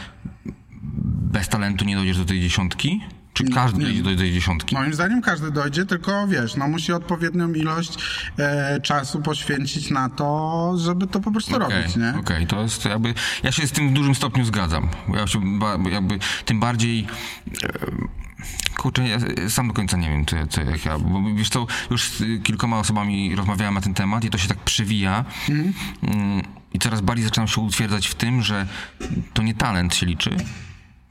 [1.33, 3.01] bez talentu nie dojdziesz do tej dziesiątki?
[3.33, 4.75] Czy każdy dojdzie do tej dziesiątki?
[4.75, 7.95] Moim zdaniem każdy dojdzie, tylko wiesz, no musi odpowiednią ilość
[8.39, 12.15] e, czasu poświęcić na to, żeby to po prostu Okej, robić, nie?
[12.21, 13.15] Okej, to jest jakby.
[13.43, 14.89] Ja się z tym w dużym stopniu zgadzam.
[15.15, 15.41] Ja się
[15.91, 17.07] jakby tym bardziej.
[17.63, 17.69] E,
[18.77, 20.99] kurczę, ja sam do końca nie wiem, co, co jak ja.
[20.99, 24.59] Bo wiesz co, już z kilkoma osobami rozmawiałem na ten temat i to się tak
[24.59, 25.25] przewija.
[25.49, 26.43] Mm,
[26.75, 28.67] I coraz bardziej zaczynam się utwierdzać w tym, że
[29.35, 30.37] to nie talent się liczy,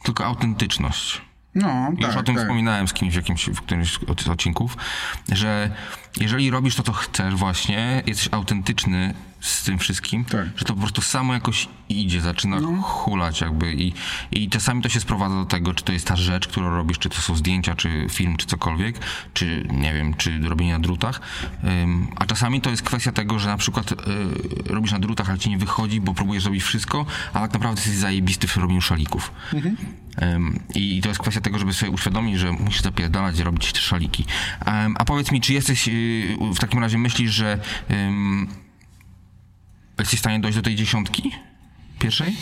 [0.03, 1.28] tylko autentyczność.
[1.55, 2.43] No, Już tak, o tym tak.
[2.43, 4.77] wspominałem z kimś w, jakimś, w którymś z odcinków,
[5.31, 5.69] że
[6.17, 10.47] jeżeli robisz to, co chcesz właśnie, jesteś autentyczny z tym wszystkim, Tak.
[10.55, 13.93] że to po prostu samo jakoś idzie, zaczyna hulać jakby i,
[14.31, 17.09] i czasami to się sprowadza do tego, czy to jest ta rzecz, którą robisz, czy
[17.09, 18.99] to są zdjęcia, czy film, czy cokolwiek,
[19.33, 21.21] czy nie wiem, czy robienie na drutach,
[21.83, 23.95] Ym, a czasami to jest kwestia tego, że na przykład y,
[24.65, 27.97] robisz na drutach, ale ci nie wychodzi, bo próbujesz zrobić wszystko, a tak naprawdę jesteś
[27.97, 29.31] zajebisty w robieniu szalików.
[30.17, 33.73] Em, I i to jest kwestia tego, żeby sobie uświadomić, że musisz zapierdalać i robić
[33.73, 34.25] te szaliki.
[34.65, 37.59] Em, a powiedz mi, czy jesteś, y, w takim razie myślisz, że
[40.03, 41.31] jesteś w stanie dojść do tej dziesiątki
[41.99, 42.35] pierwszej?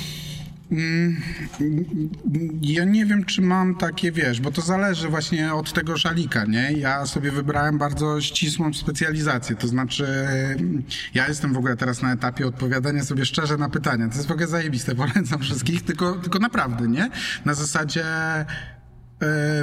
[2.61, 6.71] Ja nie wiem, czy mam takie, wiesz, bo to zależy właśnie od tego szalika, nie?
[6.71, 12.13] Ja sobie wybrałem bardzo ścisłą specjalizację, to znaczy mm, ja jestem w ogóle teraz na
[12.13, 14.07] etapie odpowiadania sobie szczerze na pytania.
[14.07, 17.09] To jest w ogóle zajebiste, polecam wszystkich, tylko, tylko naprawdę, nie?
[17.45, 18.05] Na zasadzie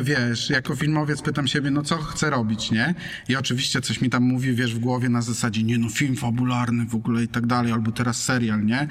[0.03, 2.95] wiesz, jako filmowiec pytam siebie, no co chcę robić, nie?
[3.29, 6.87] I oczywiście coś mi tam mówi, wiesz, w głowie na zasadzie, nie no, film fabularny
[6.87, 8.89] w ogóle i tak dalej, albo teraz serial, nie?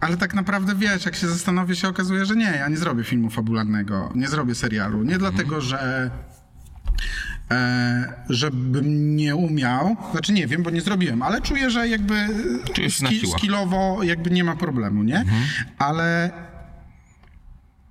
[0.00, 3.30] Ale tak naprawdę wiesz, jak się zastanowię, się okazuje, że nie, ja nie zrobię filmu
[3.30, 5.02] fabularnego, nie zrobię serialu.
[5.02, 6.10] Nie dlatego, że.
[7.50, 12.26] E, żebym nie umiał, znaczy nie wiem, bo nie zrobiłem, ale czuję, że jakby
[12.88, 15.24] ski, skillowo jakby nie ma problemu, nie?
[15.78, 16.30] Ale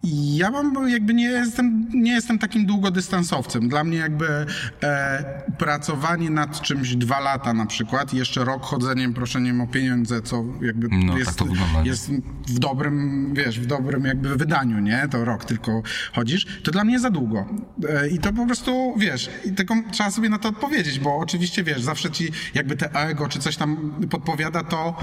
[0.03, 3.69] ja mam jakby nie jestem, nie jestem takim długodystansowcem.
[3.69, 4.45] Dla mnie jakby
[4.83, 5.23] e,
[5.57, 10.87] pracowanie nad czymś dwa lata na przykład, jeszcze rok chodzeniem, proszeniem o pieniądze, co jakby
[11.05, 11.89] No, jest, tak wygląda, nie?
[11.89, 12.11] jest
[12.47, 15.07] w dobrym, wiesz, w dobrym jakby wydaniu, nie?
[15.11, 15.81] To rok tylko
[16.13, 17.45] chodzisz, to dla mnie za długo.
[17.89, 21.63] E, I to po prostu, wiesz, i tylko trzeba sobie na to odpowiedzieć, bo oczywiście,
[21.63, 24.97] wiesz, zawsze ci jakby te ego czy coś tam podpowiada to,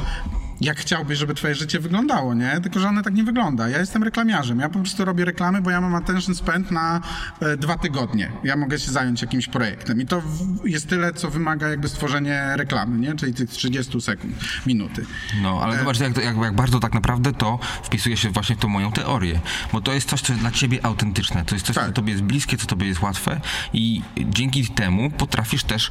[0.61, 2.61] jak chciałbyś, żeby twoje życie wyglądało, nie?
[2.62, 3.69] Tylko, że one tak nie wygląda.
[3.69, 7.01] Ja jestem reklamiarzem, ja po prostu robię reklamy, bo ja mam attention spend na
[7.40, 8.33] e, dwa tygodnie.
[8.45, 12.53] Ja mogę się zająć jakimś projektem i to w, jest tyle, co wymaga jakby stworzenie
[12.57, 13.14] reklamy, nie?
[13.14, 14.35] Czyli tych 30 sekund,
[14.66, 15.07] minuty.
[15.42, 18.69] No, ale zobacz, jak, jak, jak bardzo tak naprawdę to wpisuje się właśnie w tą
[18.69, 19.40] moją teorię.
[19.73, 21.45] Bo to jest coś, co jest dla ciebie autentyczne.
[21.45, 21.92] To jest coś, co Tak.
[21.92, 23.40] tobie jest bliskie, co tobie jest łatwe
[23.73, 25.90] i dzięki temu potrafisz też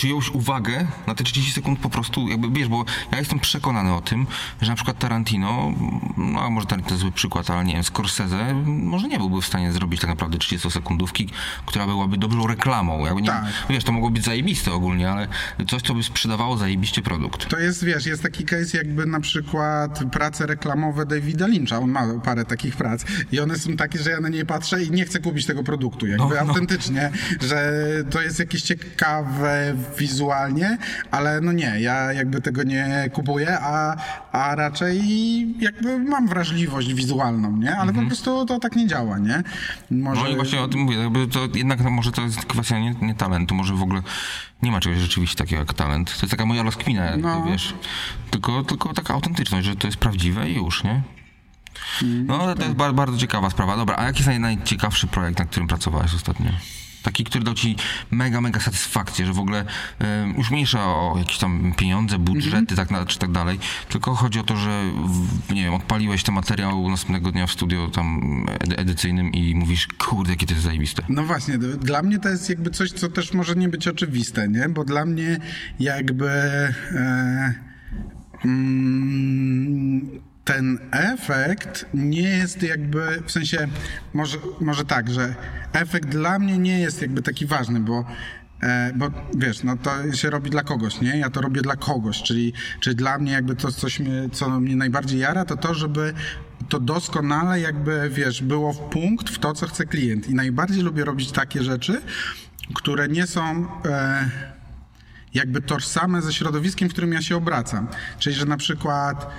[0.00, 4.00] czyjąś uwagę na te 30 sekund po prostu, jakby wiesz, bo ja jestem przekonany o
[4.00, 4.26] tym,
[4.62, 5.72] że na przykład Tarantino,
[6.16, 9.72] no może Tarantino to zły przykład, ale nie wiem, Scorsese może nie byłby w stanie
[9.72, 11.28] zrobić tak naprawdę 30-sekundówki,
[11.66, 13.06] która byłaby dobrą reklamą.
[13.06, 13.44] Jakby nie, Tak.
[13.70, 15.28] Wiesz, to mogło być zajebiste ogólnie, ale
[15.68, 17.48] coś, co by sprzedawało zajebiście produkt.
[17.48, 21.78] To jest, wiesz, jest taki case jakby na przykład prace reklamowe Davida Lyncha.
[21.78, 24.90] On ma parę takich prac i one są takie, że ja na nie patrzę i
[24.90, 26.06] nie chcę kupić tego produktu.
[26.06, 26.48] Jakby No, no.
[26.48, 27.10] autentycznie,
[27.40, 27.72] że
[28.10, 30.78] to jest jakieś ciekawe wizualnie,
[31.10, 33.96] ale no nie, ja jakby tego nie kupuję, a,
[34.32, 35.00] a raczej
[35.58, 37.76] jakby mam wrażliwość wizualną, nie?
[37.76, 39.42] Ale po prostu to tak nie działa, nie?
[39.90, 40.22] Może...
[40.22, 42.94] No i właśnie o tym mówię, jakby to jednak no, może to jest kwestia nie,
[43.02, 44.02] nie talentu, może w ogóle
[44.62, 46.08] nie ma czegoś rzeczywiście takiego jak talent.
[46.16, 47.44] To jest taka moja rozkmina, No.
[47.50, 47.74] wiesz.
[48.30, 51.02] Tylko, tylko taka autentyczność, że to jest prawdziwe i już, nie?
[52.02, 53.76] No, to jest bardzo, bardzo ciekawa sprawa.
[53.76, 56.50] Dobra, a jaki jest naj, najciekawszy projekt, na którym pracowałeś ostatnio?
[57.02, 57.76] Taki, który dał ci
[58.10, 59.64] mega, mega satysfakcję, że w ogóle
[59.98, 63.58] em, już mniejsza o jakieś tam pieniądze, budżety, tak, na, czy tak dalej,
[63.88, 64.82] tylko chodzi o to, że
[65.48, 68.20] w, nie wiem, odpaliłeś ten materiał następnego dnia w studio tam
[68.60, 71.02] edy- edycyjnym i mówisz, kurde, jakie to jest zajebiste.
[71.08, 74.68] No właśnie, dla mnie to jest jakby coś, co też może nie być oczywiste, nie?
[74.68, 75.38] Bo dla mnie
[75.80, 77.54] jakby e,
[78.44, 80.20] mm,
[80.52, 83.68] ten efekt nie jest jakby, w sensie,
[84.14, 85.34] może, może tak, że
[85.72, 88.04] efekt dla mnie nie jest jakby taki ważny, bo
[88.62, 91.18] E, bo wiesz, no to się robi dla kogoś, nie?
[91.18, 94.76] Ja to robię dla kogoś, czyli, czyli dla mnie jakby to, coś mnie, co mnie
[94.76, 96.14] najbardziej jara, to to, żeby
[96.68, 100.28] to doskonale jakby, wiesz, było w punkt w to, co chce klient.
[100.28, 102.00] I najbardziej lubię robić takie rzeczy,
[102.74, 103.66] które nie są...
[103.84, 104.30] E,
[105.34, 107.88] jakby tożsame ze środowiskiem, w którym ja się obracam.
[108.18, 109.30] Czyli, że na przykład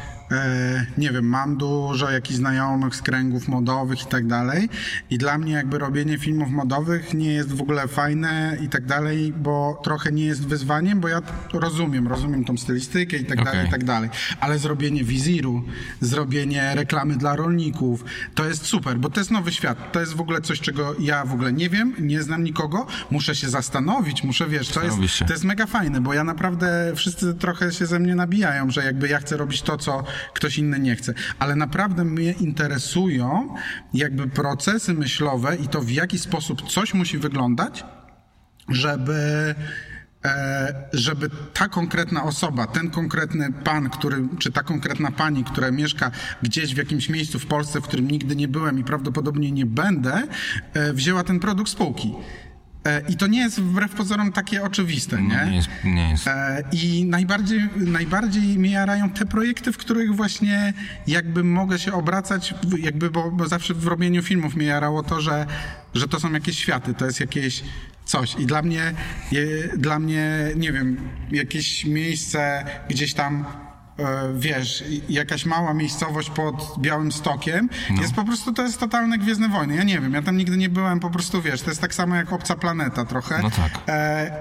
[0.98, 4.70] nie wiem, mam dużo jakichś znajomych z kręgów modowych i tak dalej.
[5.10, 9.34] I dla mnie jakby robienie filmów modowych nie jest w ogóle fajne i tak dalej,
[9.38, 11.22] bo trochę nie jest wyzwaniem, bo ja
[11.54, 13.54] rozumiem, rozumiem tą stylistykę i tak okay.
[13.54, 15.64] dalej, i tak dalej, ale zrobienie wiziru,
[16.02, 20.22] zrobienie reklamy dla rolników, to jest super, bo to jest nowy świat, to jest w
[20.22, 24.48] ogóle coś, czego ja w ogóle nie wiem, nie znam nikogo, muszę się zastanowić, muszę,
[24.48, 28.16] wiesz, to jest, to jest mega fajne, bo ja naprawdę, wszyscy trochę się ze mnie
[28.16, 31.14] nabijają, że jakby ja chcę robić to, co ktoś inny nie chce.
[31.40, 33.56] Ale naprawdę mnie interesują
[33.94, 37.84] jakby procesy myślowe i to w jaki sposób coś musi wyglądać,
[38.70, 39.56] żeby
[40.26, 46.12] e, żeby ta konkretna osoba, ten konkretny pan, który, czy ta konkretna pani, która mieszka
[46.42, 50.24] gdzieś w jakimś miejscu w Polsce, w którym nigdy nie byłem i prawdopodobnie nie będę,
[50.74, 52.14] e, wzięła ten produkt spółki.
[52.86, 55.46] E, I to nie jest wbrew pozorom takie oczywiste, nie?
[55.50, 55.70] Nie jest.
[55.84, 56.28] Nie jest.
[56.28, 60.74] E, I najbardziej, najbardziej mnie jarają te projekty, w których właśnie
[61.08, 65.46] jakby mogę się obracać, jakby, bo, bo zawsze w robieniu filmów mnie jarało to, że,
[65.94, 67.64] że to są jakieś światy, to jest jakieś
[68.06, 68.36] coś.
[68.40, 68.94] I dla mnie,
[69.78, 70.98] dla mnie, nie wiem,
[71.32, 73.46] jakieś miejsce gdzieś tam
[74.36, 78.02] wiesz, jakaś mała miejscowość pod Białym Stokiem, no.
[78.02, 79.76] jest po prostu, to jest totalne Gwiezdne Wojny.
[79.76, 82.16] Ja nie wiem, ja tam nigdy nie byłem, po prostu, wiesz, to jest tak samo
[82.16, 83.40] jak Obca Planeta trochę.
[83.44, 83.72] No tak.
[83.88, 84.32] E,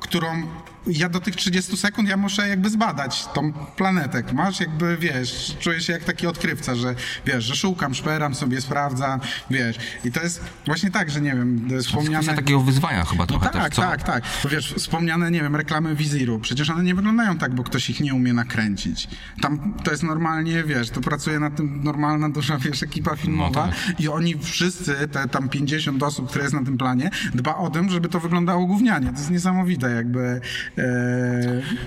[0.00, 0.42] którą
[0.86, 4.22] ja do tych 30 sekund ja muszę jakby zbadać tą planetę.
[4.32, 6.94] Masz jakby, wiesz, czuję się jak taki odkrywca, że
[7.26, 9.78] wiesz, że szukam, szperam sobie, sprawdzam, wiesz.
[10.04, 12.26] I to jest właśnie tak, że nie wiem, wspomniane...
[12.26, 13.82] To takiego wyzwania chyba trochę no tak, też, co?
[13.82, 17.64] Tak, tak, Bo wiesz, wspomniane, nie wiem, reklamy Wiziru, przecież one nie wyglądają tak, bo
[17.64, 19.08] ktoś ich nie umie nakręcić.
[19.40, 23.72] Tam to jest normalnie, wiesz, to pracuje nad tym normalna duża, wiesz, ekipa filmowa no
[23.72, 24.00] tak.
[24.00, 27.90] i oni wszyscy, te tam 50 osób, które jest na tym planie, dba o tym,
[27.90, 29.06] żeby to wyglądało gównianie.
[29.06, 30.40] To jest niesamowite, jakby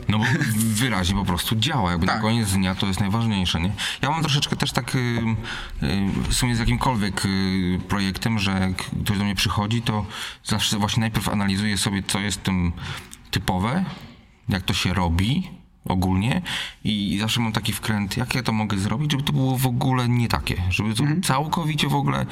[0.09, 0.25] no bo
[0.55, 2.15] wyraźnie po prostu działa, jakby tak.
[2.15, 3.71] na koniec dnia to jest najważniejsze, nie?
[4.01, 4.99] Ja mam troszeczkę też tak y,
[5.83, 8.73] y, w sumie z jakimkolwiek y, projektem, że
[9.03, 10.05] ktoś do mnie przychodzi, to
[10.43, 12.71] zawsze właśnie najpierw analizuję sobie, co jest tym
[13.31, 13.85] typowe,
[14.49, 16.41] jak to się robi, ogólnie
[16.83, 20.09] i zawsze mam taki wkręt, jak ja to mogę zrobić, żeby to było w ogóle
[20.09, 21.23] nie takie, żeby to mhm.
[21.23, 22.25] całkowicie w ogóle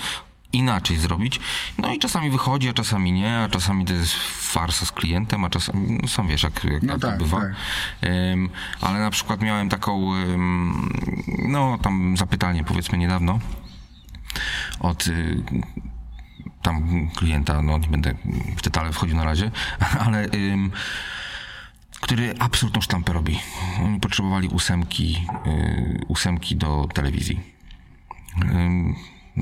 [0.53, 1.39] inaczej zrobić.
[1.77, 4.13] No i czasami wychodzi, a czasami nie, a czasami to jest
[4.53, 7.39] farsa z klientem, a czasami, no sam wiesz, jak, jak no tak, to bywa.
[7.39, 7.53] Tak.
[8.03, 8.49] Um,
[8.81, 10.93] ale na przykład miałem taką, um,
[11.47, 13.39] no tam zapytanie powiedzmy niedawno
[14.79, 15.43] od y,
[16.61, 18.13] tam klienta, no nie będę
[18.57, 19.51] w detale wchodził na razie,
[20.05, 20.71] ale um,
[22.01, 23.39] który absolutną sztampę robi.
[23.85, 27.39] Oni potrzebowali ósemki, y, ósemki do telewizji.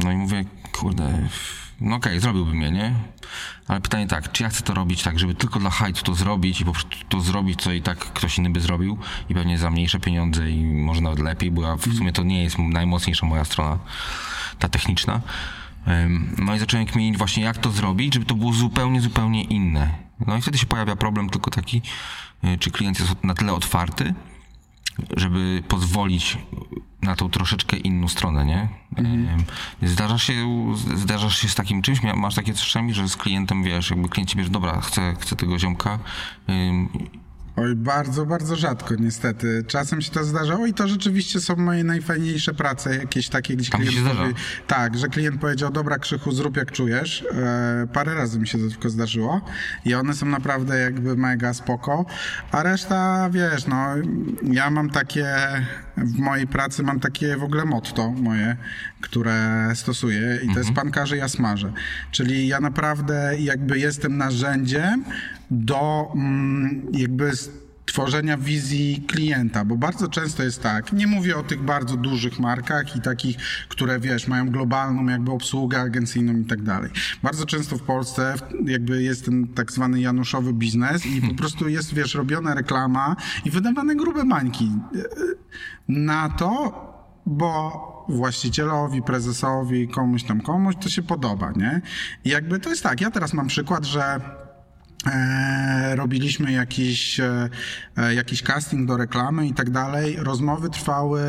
[0.04, 1.28] No i mówię, kurde,
[1.82, 2.94] no okej, okay, zrobiłbym je, nie?
[3.68, 6.62] Ale pytanie tak, czy ja chcę to robić tak, żeby tylko dla hajtu to zrobić
[6.62, 8.98] i po prostu to zrobić, co i tak ktoś inny by zrobił
[9.30, 12.44] i pewnie za mniejsze pieniądze i może nawet lepiej, bo ja w sumie to nie
[12.44, 13.80] jest najmocniejsza moja strona,
[14.60, 15.22] ta techniczna.
[16.38, 19.90] No i zacząłem kminić właśnie, jak to zrobić, żeby to było zupełnie, zupełnie inne.
[20.28, 21.82] No i wtedy się pojawia problem tylko taki,
[22.44, 24.14] y, czy klient jest na tyle otwarty,
[25.18, 26.38] żeby pozwolić
[27.02, 28.68] na tą troszeczkę inną stronę, nie?
[28.98, 29.44] Mhm.
[29.82, 30.34] Zdarza się,
[30.96, 34.38] zdarzasz się z takim czymś, masz takie czasami, że z klientem, wiesz, jakby klient ci
[34.38, 36.00] bierze, dobra, chcę, chcę tego ziomka
[37.58, 39.64] Oj, bardzo, bardzo rzadko niestety.
[39.68, 43.82] Czasem się to zdarzało i to rzeczywiście są moje najfajniejsze prace, jakieś takie, gdzie Tam
[43.82, 44.34] klient powie,
[44.68, 47.26] tak, że klient powiedział, dobra Krzychu, zrób jak czujesz.
[47.34, 49.42] E, parę razy mi się to tylko zdarzyło
[49.86, 52.06] i one są naprawdę jakby mega spoko,
[52.52, 53.88] a reszta, wiesz, no,
[54.44, 55.36] ja mam takie,
[55.98, 58.58] w mojej pracy mam takie w ogóle motto moje,
[59.02, 60.58] które stosuję i to mhm.
[60.58, 61.74] jest pan każe, ja smażę.
[62.12, 65.04] Czyli ja naprawdę jakby jestem narzędziem
[65.52, 67.32] do mm, jakby
[67.88, 72.96] tworzenia wizji klienta, bo bardzo często jest tak, nie mówię o tych bardzo dużych markach
[72.96, 73.38] i takich,
[73.70, 76.92] które wiesz, mają globalną jakby obsługę agencyjną i tak dalej.
[77.24, 78.34] Bardzo często w Polsce
[78.66, 83.52] jakby jest ten tak zwany januszowy biznes i po prostu jest, wiesz, robiona reklama i
[83.52, 84.72] wydawane grube mańki
[85.88, 86.82] na to,
[87.26, 91.82] bo właścicielowi, prezesowi, komuś tam komuś to się podoba, nie?
[92.26, 94.22] I jakby to jest tak, ja teraz mam przykład, że
[95.96, 97.50] robiliśmy jakiś, e,
[97.98, 100.16] e, jakiś casting do reklamy i tak dalej.
[100.20, 101.22] Rozmowy trwały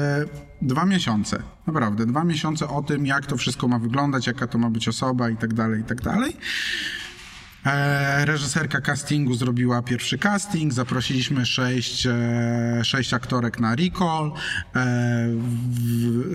[0.63, 1.43] dwa miesiące.
[1.67, 5.31] Naprawdę, dwa miesiące o tym, jak to wszystko ma wyglądać, jaka to ma być osoba
[5.31, 6.37] i tak dalej, i tak dalej.
[7.69, 14.33] E, reżyserka castingu zrobiła pierwszy casting, zaprosiliśmy sześć, e, sześć aktorek na recall,
[14.77, 15.29] e,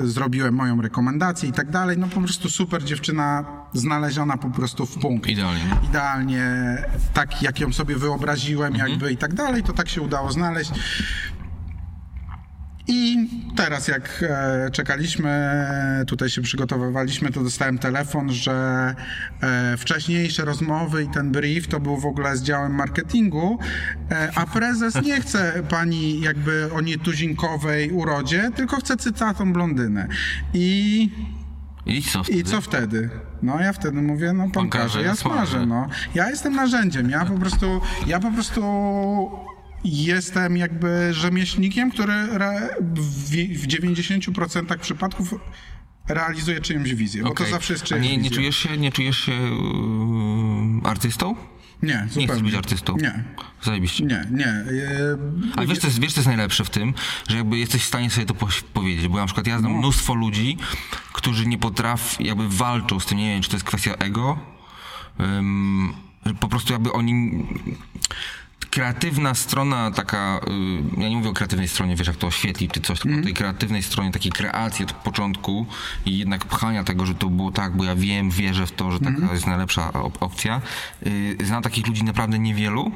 [0.03, 1.97] zrobiłem moją rekomendację i tak dalej.
[1.97, 5.29] No po prostu super dziewczyna, znaleziona po prostu w punkt.
[5.29, 5.77] Idealnie.
[5.89, 6.77] Idealnie,
[7.13, 10.71] tak jak ją sobie wyobraziłem jakby i tak dalej, to tak się udało znaleźć.
[12.87, 15.57] I teraz jak e, czekaliśmy,
[16.07, 18.95] tutaj się przygotowywaliśmy, to dostałem telefon, że
[19.41, 23.59] e, wcześniejsze rozmowy i ten brief to był w ogóle z działem marketingu,
[24.11, 30.07] e, a prezes nie chce pani jakby o nietuzinkowej urodzie, tylko chce cytatą blondynę.
[30.53, 31.09] I
[31.85, 32.39] I co wtedy?
[32.39, 33.09] i co wtedy?
[33.41, 35.87] No ja wtedy mówię, no pan każe, ja smażę, no.
[36.15, 38.61] Ja jestem narzędziem, ja po prostu, ja po prostu
[39.83, 42.13] jestem jakby rzemieślnikiem, który
[42.95, 43.29] w,
[43.61, 45.33] w 90% przypadków
[46.07, 48.35] realizuje czyjąś wizję, bo to zawsze jest A czyjaś nie, nie wizja.
[48.35, 51.35] czujesz się, nie czujesz się yy, artystą?
[51.83, 52.27] Nie, Nie zupełnie.
[52.27, 52.95] chcesz być artystą?
[53.01, 53.23] Nie,
[53.61, 54.03] Zajebiście.
[54.05, 54.45] nie, nie.
[54.47, 54.65] E,
[55.55, 56.93] Ale wiesz co, jest, wiesz, co jest najlepsze w tym,
[57.29, 59.71] że jakby jesteś w stanie sobie to po- powiedzieć, bo ja na przykład ja znam
[59.71, 59.77] No.
[59.79, 60.57] mnóstwo ludzi,
[61.13, 64.39] którzy nie potrafią, jakby walczą z tym, nie wiem, czy to jest kwestia ego,
[66.25, 67.45] że po prostu jakby oni...
[68.69, 70.39] Kreatywna strona taka,
[70.97, 73.23] y, ja nie mówię o kreatywnej stronie, wiesz jak to oświetlić czy coś, tylko o
[73.23, 75.65] tej kreatywnej stronie, takiej kreacji od początku
[76.05, 78.99] i jednak pchania tego, że to było tak, bo ja wiem, wierzę w to, że
[78.99, 80.61] taka jest najlepsza op- opcja.
[81.07, 82.91] Y, znam takich ludzi naprawdę niewielu,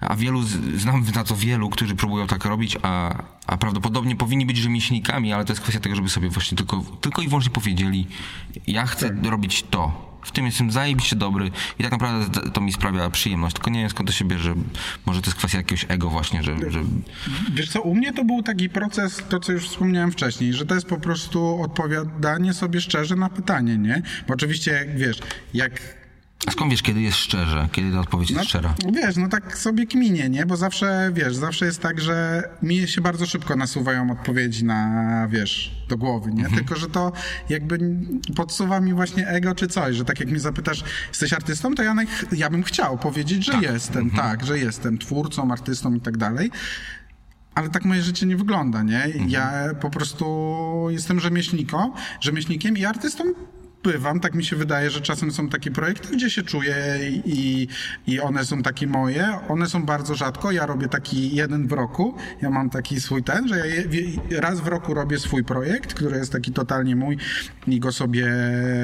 [0.00, 0.42] a wielu,
[0.76, 5.44] znam na to wielu, którzy próbują tak robić, a, a prawdopodobnie powinni być rzemieślnikami, ale
[5.44, 8.06] to jest kwestia tego, żeby sobie właśnie tylko, tylko i wyłącznie powiedzieli,
[8.66, 10.10] ja chcę robić to.
[10.22, 13.54] W tym jestem zajebiście dobry i tak naprawdę to- mi sprawia przyjemność.
[13.54, 14.54] Tylko nie wiem skąd to się bierze.
[15.06, 16.82] Może to jest kwestia jakiegoś ego właśnie, że, że
[17.52, 20.74] Wiesz co, u mnie to był taki proces, to co już wspomniałem wcześniej, że to
[20.74, 24.02] jest po prostu odpowiadanie sobie szczerze na pytanie, nie?
[24.28, 25.18] Bo oczywiście, wiesz,
[25.54, 25.99] jak
[26.46, 28.74] A skąd wiesz, kiedy jest szczerze, kiedy ta odpowiedź jest szczera?
[28.92, 30.46] Wiesz, no tak sobie kminie, nie?
[30.46, 35.84] Bo zawsze, wiesz, zawsze jest tak, że mi się bardzo szybko nasuwają odpowiedzi na, wiesz,
[35.88, 36.44] do głowy, nie?
[36.56, 37.12] Tylko, że to
[37.48, 37.78] jakby
[38.36, 41.94] podsuwa mi właśnie ego czy coś, że tak jak mnie zapytasz, jesteś artystą, to ja,
[41.94, 46.50] naj- ja bym chciał powiedzieć, że jestem, tak, że jestem twórcą, artystą i tak dalej.
[47.54, 49.06] Ale tak moje życie nie wygląda, nie?
[49.28, 50.26] Ja po prostu
[50.90, 53.24] jestem rzemieślniką, rzemieślnikiem i artystą
[53.82, 56.76] bywam, tak mi się wydaje, że czasem są takie projekty, gdzie się czuję
[57.24, 57.68] i,
[58.06, 59.28] i one są takie moje.
[59.48, 60.52] One są bardzo rzadko.
[60.52, 62.14] Ja robię taki jeden w roku.
[62.42, 63.62] Ja mam taki swój ten, że
[64.30, 67.16] ja raz w roku robię swój projekt, który jest taki totalnie mój
[67.66, 68.32] i go sobie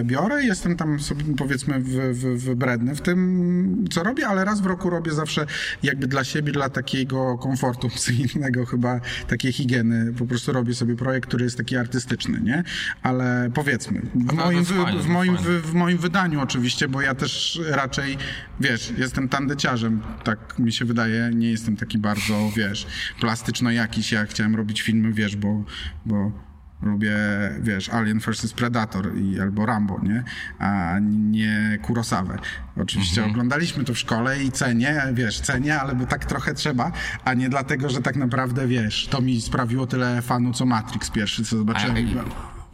[0.04, 0.44] biorę.
[0.44, 4.90] Jestem tam sobie powiedzmy w, w, wybredny w tym, co robię, ale raz w roku
[4.90, 5.46] robię zawsze
[5.82, 10.12] jakby dla siebie, dla takiego komfortu psychicznego chyba, takiej higieny.
[10.18, 12.64] Po prostu robię sobie projekt, który jest taki artystyczny, nie?
[13.02, 17.60] Ale powiedzmy, w moim, fajne, w, moim, wy, w moim wydaniu oczywiście, bo ja też
[17.70, 18.18] raczej,
[18.60, 22.86] wiesz, jestem tandeciarzem, tak mi się wydaje, nie jestem taki bardzo, wiesz,
[23.20, 25.64] plastyczno jakiś, ja chciałem robić filmy, wiesz, bo,
[26.06, 26.46] bo
[26.82, 27.16] lubię,
[27.60, 30.24] wiesz, Alien vs Predator i, albo Rambo, nie?
[30.58, 32.38] A nie Kurosawę.
[32.76, 33.30] Oczywiście Mhm.
[33.30, 36.92] oglądaliśmy to w szkole i cenię, wiesz, cenię, ale bo tak trochę trzeba,
[37.24, 41.44] a nie dlatego, że tak naprawdę, wiesz, to mi sprawiło tyle fanu, co Matrix pierwszy,
[41.44, 41.96] co A zobaczyłem.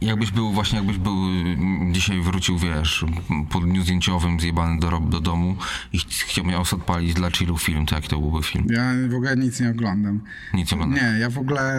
[0.05, 1.15] Jakbyś był właśnie, jakbyś był
[1.91, 3.05] dzisiaj wrócił, wiesz,
[3.49, 5.55] po dniu zdjęciowym zjebany do, do domu
[5.93, 8.65] i ch- chciał miał sobie odpalić dla chillu film, to jaki to byłby film?
[8.69, 10.21] Ja w ogóle nic nie oglądam.
[10.53, 11.01] Nic nie oglądasz?
[11.03, 11.73] Nie, ja w ogóle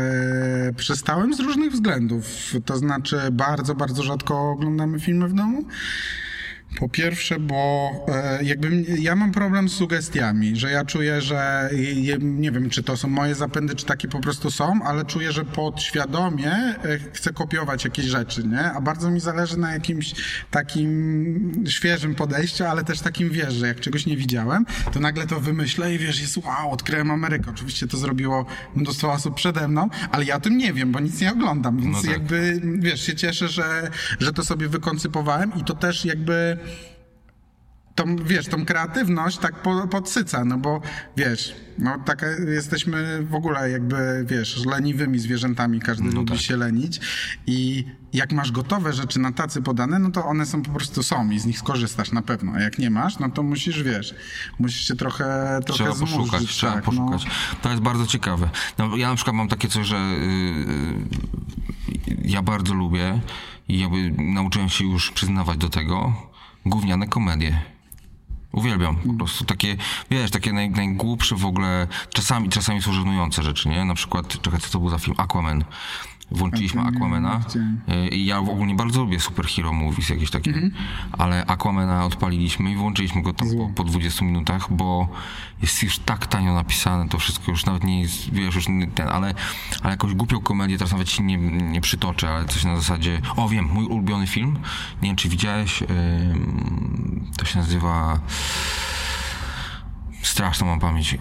[0.77, 2.55] przestałem z różnych względów.
[2.65, 5.65] To znaczy, bardzo, bardzo rzadko oglądamy filmy w domu.
[6.79, 11.71] Po pierwsze, bo e, jakby ja mam problem z sugestiami, że ja czuję, że
[12.21, 15.45] nie wiem, czy to są moje zapędy, czy takie po prostu są, ale czuję, że
[15.45, 16.77] podświadomie e,
[17.13, 18.73] chcę kopiować jakieś rzeczy, nie?
[18.73, 20.15] A bardzo mi zależy na jakimś
[20.51, 25.41] takim świeżym podejściu, ale też takim, wiesz, że jak czegoś nie widziałem, to nagle to
[25.41, 27.51] wymyślę i wiesz, jest wow, odkryłem Amerykę.
[27.51, 31.21] Oczywiście to zrobiło mnóstwo osób przede mną, ale ja o tym nie wiem, bo nic
[31.21, 32.11] nie oglądam, więc No tak.
[32.11, 36.59] jakby, wiesz, się cieszę, że, że to sobie wykoncypowałem i to też jakby
[37.95, 40.81] tą, wiesz, tą kreatywność tak po, podsyca, no bo
[41.17, 46.41] wiesz, no taka jesteśmy w ogóle jakby, wiesz, leniwymi zwierzętami, każdy lubi tak.
[46.41, 47.01] się lenić
[47.47, 51.31] i jak masz gotowe rzeczy na tacy podane, no to one są po prostu są
[51.31, 54.15] i z nich skorzystasz na pewno, a jak nie masz, no to musisz, wiesz,
[54.59, 57.25] musisz się trochę, trochę Trzeba zmurzyć, poszukać, trzeba tak, poszukać.
[57.25, 57.31] No.
[57.63, 58.51] To jest bardzo ciekawe.
[58.79, 60.95] No, ja na przykład mam takie coś, że yy,
[62.25, 63.21] ja bardzo lubię
[63.69, 66.13] i jakby nauczyłem się już przyznawać do tego
[66.67, 67.61] gówniane komedie.
[68.53, 69.77] Uwielbiam po prostu takie,
[70.11, 73.85] wiesz, takie naj, najgłupsze w ogóle, czasami, czasami są żenujące rzeczy, nie?
[73.85, 75.15] Na przykład, czekaj, co to był za film?
[75.19, 75.65] Aquaman.
[76.35, 77.39] Włączyliśmy A to nie Aquamana.
[77.39, 77.81] widziałem.
[77.89, 80.51] Y, I ja ogólnie bardzo lubię superhero movies, jakieś takie.
[80.51, 80.73] Mhm.
[81.13, 85.09] Ale Aquamana odpaliliśmy i włączyliśmy go tam po, po 20 minutach, bo
[85.63, 89.35] jest już tak tanio napisane, to wszystko już nawet nie jest, wiesz, już ten, ale,
[89.83, 93.49] ale jakąś głupią komedię, teraz nawet ci nie, nie przytoczę, ale coś na zasadzie, o
[93.49, 94.59] wiem, mój ulubiony film,
[95.03, 95.83] nie wiem czy widziałeś,
[97.37, 98.19] to się nazywa,
[100.23, 101.17] straszną mam pamięć,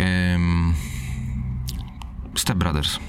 [2.35, 2.99] Step Brothers.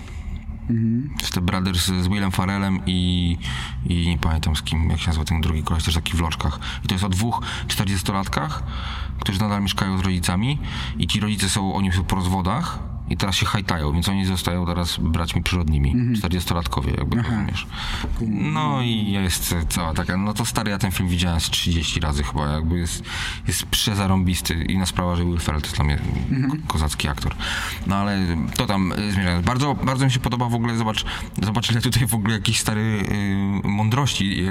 [1.23, 3.39] Step Brothers z Willem Farrellem i,
[3.87, 6.59] i nie pamiętam z kim, jak się nazywa ten drugi koleś, też taki w loczkach.
[6.85, 8.63] I to jest o dwóch 40-latkach,
[9.21, 10.59] którzy nadal mieszkają z rodzicami
[10.99, 14.67] i ci rodzice są, oni są po rozwodach i teraz się hajtają, więc oni zostają
[14.67, 17.67] teraz braćmi przyrodnimi, 40-latkowie, jakby rozumiesz.
[18.31, 22.23] No i jest cała taka, no to stary, ja ten film widziałem z 30 razy
[22.23, 23.05] chyba, jakby jest,
[23.49, 24.55] jest przezarąbisty.
[24.55, 25.99] Inna sprawa, że Will Ferrell to jest dla mnie
[26.51, 27.35] ko- kozacki aktor.
[27.87, 28.19] No ale
[28.57, 29.47] to tam y, zmierzając.
[29.47, 31.05] Bardzo, bardzo mi się podoba w ogóle, zobacz,
[31.43, 32.81] zobacz ile tutaj w ogóle jakiejś stary
[33.65, 34.45] y, mądrości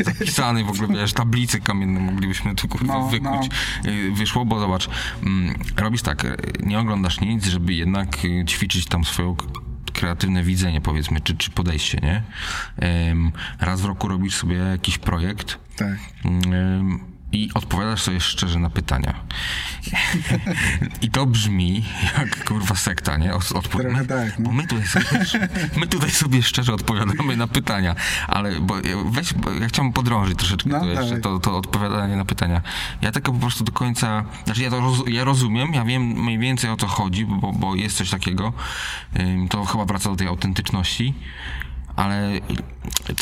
[0.00, 3.50] y, zapisany, w ogóle wiesz, tablicy kamienne moglibyśmy tu kurwa No, wykuć.
[3.86, 4.88] Y, wyszło, bo zobacz,
[5.22, 9.36] mm, robisz tak, y, nie oglądasz nic, żeby jednak y, ćwiczyć tam swoją
[9.92, 12.22] kreatywne widzenie, powiedzmy, czy, czy podejście, nie?
[13.10, 15.98] Ym, raz w roku robisz sobie jakiś projekt Tak.
[16.24, 19.14] ym, i odpowiadasz sobie szczerze na pytania.
[21.02, 21.84] I to brzmi
[22.18, 23.32] jak kurwa sekta, nie?
[23.32, 24.52] Odpo- Trochę my, tak, no.
[24.52, 25.04] My tutaj, sobie,
[25.80, 27.94] my tutaj sobie szczerze odpowiadamy na pytania,
[28.28, 28.74] ale bo
[29.04, 32.62] weź, bo ja chciałem podrążyć troszeczkę No, to jeszcze, to, to odpowiadanie na pytania.
[33.02, 36.38] Ja tego po prostu do końca, znaczy ja to roz, ja rozumiem, ja wiem mniej
[36.38, 38.52] więcej o co chodzi, bo, bo jest coś takiego,
[39.50, 41.14] to chyba wraca do tej autentyczności,
[41.96, 42.40] ale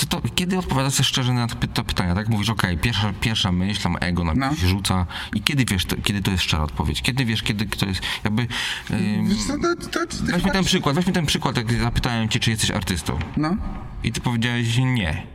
[0.09, 2.29] to, kiedy odpowiadasz szczerze na te, py- te pytania, tak?
[2.29, 4.57] Mówisz, okej, pierwsza, pierwsza myśl, tam ego na No.
[4.57, 7.03] się rzuca i kiedy wiesz, to, kiedy to jest szczera odpowiedź?
[7.03, 8.47] Kiedy wiesz, kiedy to jest jakby...
[8.91, 12.41] Ym, Wiesz co, to, to, to, weźmy ten przykład, weźmy ten przykład, jak zapytałem cię,
[12.41, 13.19] czy jesteś artystą.
[13.37, 13.57] No.
[14.05, 15.27] I ty powiedziałeś nie.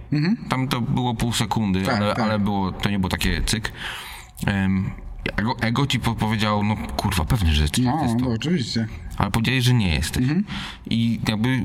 [0.50, 2.20] Tam to było pół sekundy, Tak, ale, tak.
[2.26, 3.72] ale było, to nie było takie cyk.
[5.38, 8.18] Ego, ego ci podpowiedziało, no kurwa, pewnie, że jesteś No, artystą.
[8.20, 8.88] no, oczywiście.
[9.18, 10.24] Ale powiedziałeś, że nie jesteś.
[10.24, 10.44] Mhm.
[10.90, 11.64] I jakby...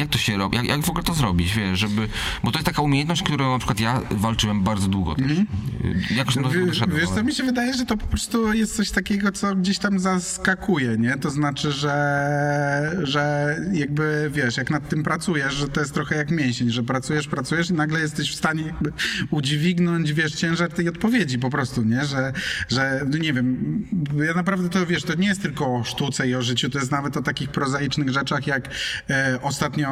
[0.00, 0.56] Jak to się robi?
[0.56, 2.08] Jak, jak w ogóle to zrobić, wiesz, żeby...
[2.44, 5.26] Bo to jest taka umiejętność, którą na przykład ja walczyłem bardzo długo też.
[6.16, 6.60] Jakoś to Mhm.
[6.60, 6.96] Wie- doszedłem.
[7.00, 9.78] Wiesz, ale- co mi się wydaje, że to po prostu jest coś takiego, co gdzieś
[9.78, 11.16] tam zaskakuje, nie?
[11.16, 11.94] To znaczy, że,
[13.02, 17.28] że jakby, wiesz, jak nad tym pracujesz, że to jest trochę jak mięsień, że pracujesz,
[17.28, 18.92] pracujesz i nagle jesteś w stanie jakby
[19.30, 22.04] udźwignąć, wiesz, ciężar tej odpowiedzi po prostu, nie?
[22.04, 22.32] Że,
[22.68, 23.56] że no nie wiem,
[24.26, 26.90] ja naprawdę to, wiesz, to nie jest tylko o sztuce i o życiu, to jest
[26.90, 28.68] nawet o takich prozaicznych rzeczach, jak
[29.10, 29.83] e, ostatnio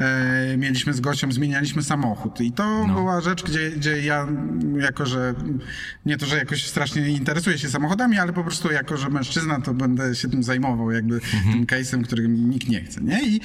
[0.00, 2.40] e, mieliśmy z gościem, zmienialiśmy samochód.
[2.40, 4.26] I to była rzecz, gdzie, gdzie ja
[4.80, 5.34] jako, że
[6.06, 9.74] nie to, że jakoś strasznie interesuję się samochodami, ale po prostu jako, że mężczyzna, to
[9.74, 11.20] będę się tym zajmował jakby
[11.52, 13.22] tym case'em, którym nikt nie chce, nie?
[13.22, 13.40] I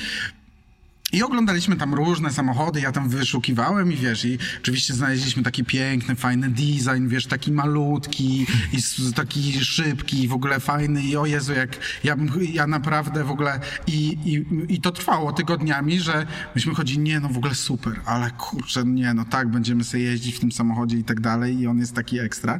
[1.14, 6.16] i oglądaliśmy tam różne samochody, ja tam wyszukiwałem i wiesz, i oczywiście znaleźliśmy taki piękny,
[6.16, 11.54] fajny design, wiesz, taki malutki i taki szybki, i w ogóle fajny i o Jezu,
[11.54, 16.76] jak ja, bym- ja naprawdę w ogóle i, i, i to trwało tygodniami, że myśmy
[16.76, 20.40] chodzili, nie no w ogóle super, ale kurczę, nie no tak, będziemy sobie jeździć w
[20.40, 22.60] tym samochodzie i tak dalej i on jest taki ekstra.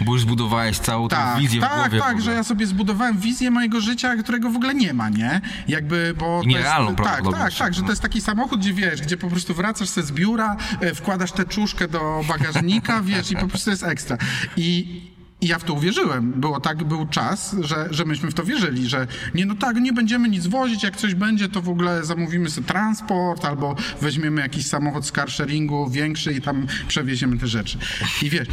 [0.00, 1.98] Bo już zbudowałeś całą tę Tak, wizję w tak, głowie.
[1.98, 2.24] w tak, ogóle.
[2.24, 5.40] że ja sobie zbudowałem wizję mojego życia, którego w ogóle nie ma, nie?
[5.68, 9.16] Jakby, bo Nierealną jest, tak, tak, tak, że to jest taki samochód, gdzie wiesz, gdzie
[9.16, 13.70] po prostu wracasz sobie z biura, e, wkładasz teczuszkę do bagażnika, wiesz, i po prostu
[13.70, 14.18] jest ekstra.
[14.56, 15.00] I
[15.44, 16.32] i ja w to uwierzyłem.
[16.32, 19.92] Było tak, był czas, że, że myśmy w to wierzyli, że nie, no tak, nie
[19.92, 24.66] będziemy nic wozić, jak coś będzie, to w ogóle zamówimy sobie transport albo weźmiemy jakiś
[24.66, 27.78] samochód z carsharingu większy i tam przewieziemy te rzeczy.
[28.22, 28.48] I wiesz,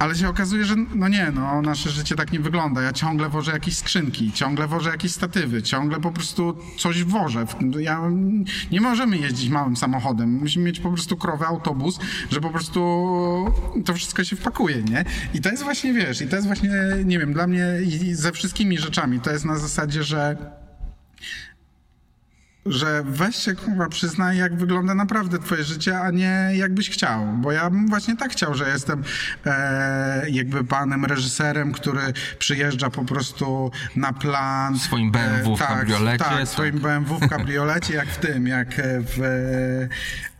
[0.00, 2.82] ale się okazuje, że no nie, no nasze życie tak nie wygląda.
[2.82, 7.46] Ja ciągle wożę jakieś skrzynki, ciągle wożę jakieś statywy, ciągle po prostu coś wożę.
[7.78, 8.10] Ja,
[8.72, 10.30] nie możemy jeździć małym samochodem.
[10.30, 11.98] Musimy mieć po prostu krowy, autobus,
[12.30, 12.80] że po prostu
[13.84, 15.04] to wszystko się wpakuje, nie?
[15.34, 16.70] I to jest właśnie, wiesz, i to jest właśnie,
[17.04, 20.36] nie wiem, dla mnie i i ze wszystkimi rzeczami, to jest na zasadzie, że
[22.66, 27.26] że weź się kurwa przyznaj, jak wygląda naprawdę twoje życie, a nie jakbyś chciał.
[27.26, 29.02] Bo ja bym właśnie tak chciał, że jestem
[29.46, 32.00] e, jakby panem reżyserem, który
[32.38, 34.78] przyjeżdża po prostu na plan.
[34.78, 36.48] Swoim BMW w tak, kabriolecie, Tak, tak.
[36.48, 39.20] swoim BMW w kabriolecie, jak w tym, jak w,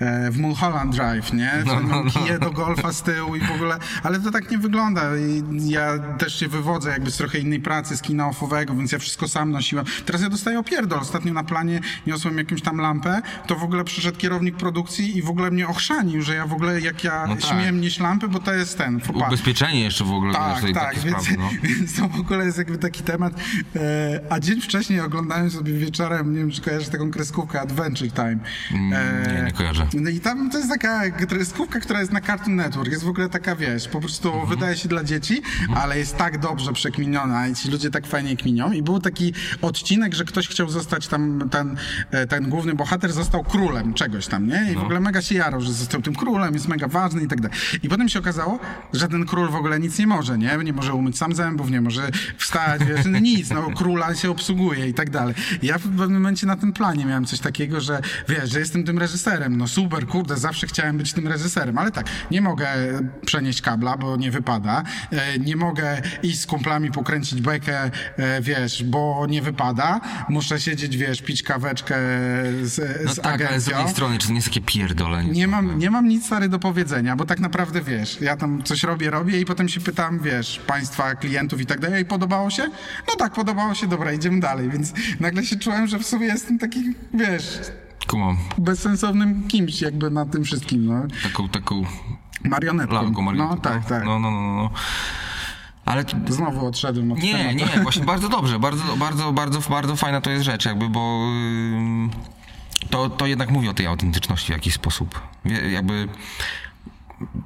[0.01, 1.53] e, w Mulholland Drive, nie?
[1.67, 2.11] No, No, no, no.
[2.11, 5.03] Kije do golfa z tyłu i w ogóle, ale to tak nie wygląda.
[5.17, 8.99] I ja też się wywodzę jakby z trochę innej pracy, z kina offowego, więc ja
[8.99, 9.85] wszystko sam nosiłem.
[10.07, 10.99] Teraz ja dostaję opierdol.
[10.99, 11.81] Ostatnio na planie
[12.11, 16.23] niosłem jakąś tam lampę, to w ogóle przyszedł kierownik produkcji i w ogóle mnie ochrzanił,
[16.23, 17.45] że ja w ogóle, jak ja No tak.
[17.45, 19.01] śmiem nieść lampy, bo to jest ten.
[19.15, 21.51] Ubezpieczenie jeszcze w ogóle, Tak, tak, takie więc, no.
[21.79, 23.33] więc to w ogóle jest jakby taki temat.
[23.77, 28.39] E, a dzień wcześniej oglądałem sobie wieczorem, nie wiem, czy kojarzysz taką kreskówkę Adventure Time.
[28.73, 29.87] E, nie, nie kojarzę.
[29.95, 32.91] No i tam to jest taka kreskówka, która jest na Cartoon Network.
[32.91, 34.49] Jest w ogóle taka, wiesz, po prostu Mhm.
[34.49, 35.43] wydaje się dla dzieci,
[35.77, 38.73] ale jest tak dobrze przekminiona i ci ludzie tak fajnie kminią.
[38.73, 39.33] I był taki
[39.63, 41.77] odcinek, że ktoś chciał zostać tam, ten,
[42.29, 44.61] ten główny bohater został królem czegoś tam, nie?
[44.65, 44.71] No.
[44.71, 47.41] I w ogóle mega się jarał, że został tym królem, jest mega ważny i tak
[47.41, 47.59] dalej.
[47.83, 48.59] I potem się okazało,
[48.93, 50.59] że ten król w ogóle nic nie może, nie?
[50.65, 54.89] Nie może umyć sam zębów, nie może wstać, wiesz, no nic, no króla się obsługuje
[54.89, 55.35] i tak dalej.
[55.63, 58.85] I ja w pewnym momencie na tym planie miałem coś takiego, że wiesz, że jestem
[58.85, 62.67] tym reżyserem, no super, kurde, zawsze chciałem być tym reżyserem, ale tak, nie mogę
[63.27, 68.85] przenieść kabla, bo nie wypada, e, nie mogę iść z kumplami pokręcić bekę, e, wiesz,
[68.85, 71.90] bo nie wypada, muszę siedzieć, wiesz, pić kaweczkę
[72.63, 73.75] z, No z tak, ale z agencją.
[73.77, 75.31] drugiej strony, czy to nie jest takie pierdolenie?
[75.33, 78.83] Nie mam, nie mam nic stary do powiedzenia, bo tak naprawdę wiesz, ja tam coś
[78.83, 82.63] robię, robię i potem się pytam, wiesz, państwa, klientów i tak dalej, i podobało się?
[83.09, 86.59] No tak, podobało się, dobra, idziemy dalej, więc nagle się czułem, że w sumie jestem
[86.59, 86.83] taki,
[87.15, 87.59] wiesz,
[88.07, 88.37] Kumam.
[88.59, 91.03] bezsensownym kimś jakby na tym wszystkim, no.
[91.23, 91.83] Taką, taką
[92.45, 92.95] Marionetką.
[92.95, 93.55] lalką marionetką.
[93.57, 94.05] No tak, tak.
[94.05, 94.71] No, no, no, no.
[95.85, 97.57] Ale Znowu odszedłem od Nie, tematu.
[97.77, 101.27] nie, właśnie bardzo dobrze, bardzo, bardzo, bardzo, bardzo fajna to jest rzecz, jakby, bo
[102.91, 105.21] to, to jednak mówi o tej autentyczności w jakiś sposób.
[105.71, 106.09] Jakby.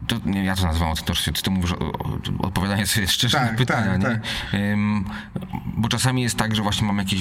[0.07, 3.53] To, nie, ja to nazywam autentycznością, ty to mówisz o, o, odpowiadanie sobie szczerze Tak,
[3.53, 4.21] na pytania, tak,
[4.53, 4.73] nie?
[4.73, 5.05] Ym,
[5.77, 7.21] bo czasami jest tak, że właśnie mam jakieś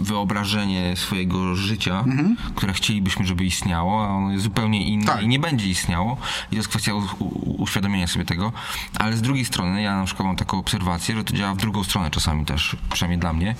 [0.00, 2.36] wyobrażenie swojego życia, Mhm.
[2.54, 5.22] które chcielibyśmy, żeby istniało, a ono jest zupełnie inne Tak.
[5.22, 6.16] i nie będzie istniało.
[6.46, 8.52] I to jest kwestia u, u, uświadomienia sobie tego.
[8.98, 11.84] Ale z drugiej strony, ja na przykład mam taką obserwację, że to działa w drugą
[11.84, 13.54] stronę czasami też, przynajmniej dla mnie,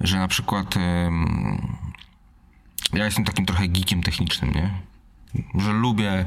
[0.00, 0.74] że na przykład
[2.92, 4.70] ja jestem takim trochę geekiem technicznym, nie?
[5.58, 6.24] Że lubię,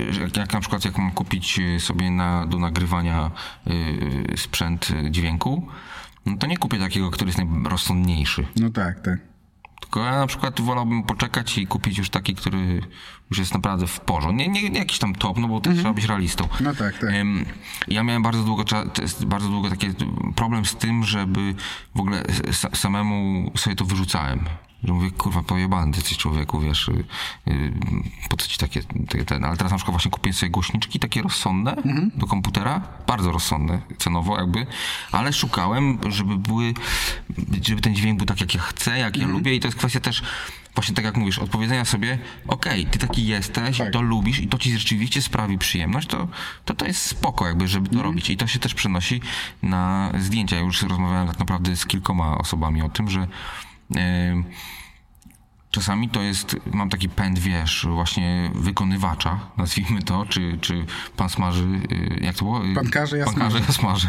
[0.00, 3.30] y, że jak, jak na przykład jak mam kupić y, sobie na, do nagrywania
[3.66, 5.68] y, sprzęt y, dźwięku,
[6.26, 8.46] no to nie kupię takiego, który jest najrozsądniejszy.
[8.56, 9.18] No tak, tak.
[9.80, 12.80] Tylko ja na przykład wolałbym poczekać i kupić już taki, który
[13.30, 14.36] już jest naprawdę w porządku.
[14.36, 16.48] Nie, nie, nie jakiś tam top, no bo to trzeba być realistą.
[16.60, 17.10] No tak, tak.
[17.88, 18.64] Ja miałem bardzo długo,
[19.26, 19.86] bardzo długo taki
[20.36, 21.54] problem z tym, żeby
[21.94, 24.40] w ogóle sa- samemu sobie to wyrzucałem.
[24.84, 27.04] Że mówię, kurwa, pojebany ty człowieku, wiesz, y,
[27.48, 27.72] y,
[28.28, 31.22] po co ci takie, takie ten, ale teraz na przykład właśnie kupiłem sobie głośniczki takie
[31.22, 31.76] rozsądne
[32.14, 34.66] do komputera, bardzo rozsądne cenowo jakby,
[35.12, 36.74] ale szukałem, żeby były,
[37.66, 40.00] żeby ten dźwięk był tak jak ja chcę, jak ja lubię i to jest kwestia
[40.00, 40.22] też
[40.74, 42.18] właśnie tak jak mówisz, odpowiedzenia sobie,
[42.48, 43.92] okej, ty taki jesteś, Tak.
[43.92, 46.28] to lubisz i to ci rzeczywiście sprawi przyjemność, to
[46.64, 48.06] to, to jest spoko jakby, żeby to Mhm.
[48.10, 49.20] robić i to się też przenosi
[49.62, 50.56] na zdjęcia.
[50.56, 53.26] Ja już rozmawiałem tak naprawdę z kilkoma osobami o tym, że
[55.70, 60.86] Czasami to jest, mam taki pęd, wiesz, właśnie wykonywacza, nazwijmy to, czy, czy
[61.16, 62.66] pan smaży, y, jak to było?
[62.66, 64.08] Y, Pan każe, ja pan każe, ja smażę.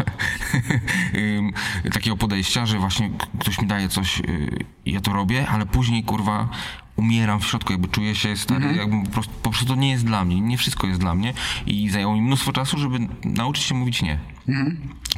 [1.93, 3.09] Takiego podejścia, że właśnie
[3.39, 6.49] ktoś mi daje coś, y, ja to robię, ale później, kurwa,
[6.95, 10.05] umieram w środku, jakby czuję się stary, jakby po prostu, po prostu to nie jest
[10.05, 11.33] dla mnie, nie wszystko jest dla mnie
[11.65, 14.19] i zajęło mi mnóstwo czasu, żeby nauczyć się mówić nie.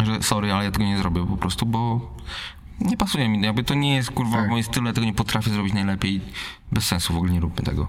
[0.04, 2.12] Że sorry, ale ja tego nie zrobię po prostu, bo
[2.82, 4.50] nie pasuje mi, jakby to nie jest kurwa Tak.
[4.50, 6.22] moim stylu, ja tego nie potrafię zrobić najlepiej,
[6.72, 7.88] bez sensu, w ogóle nie róbmy tego.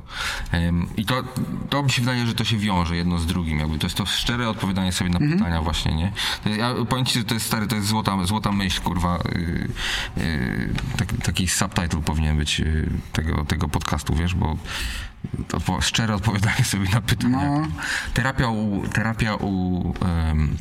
[0.52, 1.22] Em, I to,
[1.70, 4.06] to mi się wydaje, że to się wiąże jedno z drugim, jakby to jest to
[4.06, 5.38] szczere odpowiadanie sobie na Mhm.
[5.38, 6.12] pytania właśnie, nie?
[6.42, 9.18] To jest- Ja powiem ci, że to jest stary, to jest złota, złota myśl, kurwa,
[9.34, 9.68] yy,
[10.16, 14.56] yy, tak, taki subtitle powinien być yy, tego, tego podcastu, wiesz, bo
[15.52, 17.50] odpo- szczere odpowiadanie sobie na pytania.
[17.60, 17.66] No.
[18.14, 20.56] Terapia u, terapia u, em,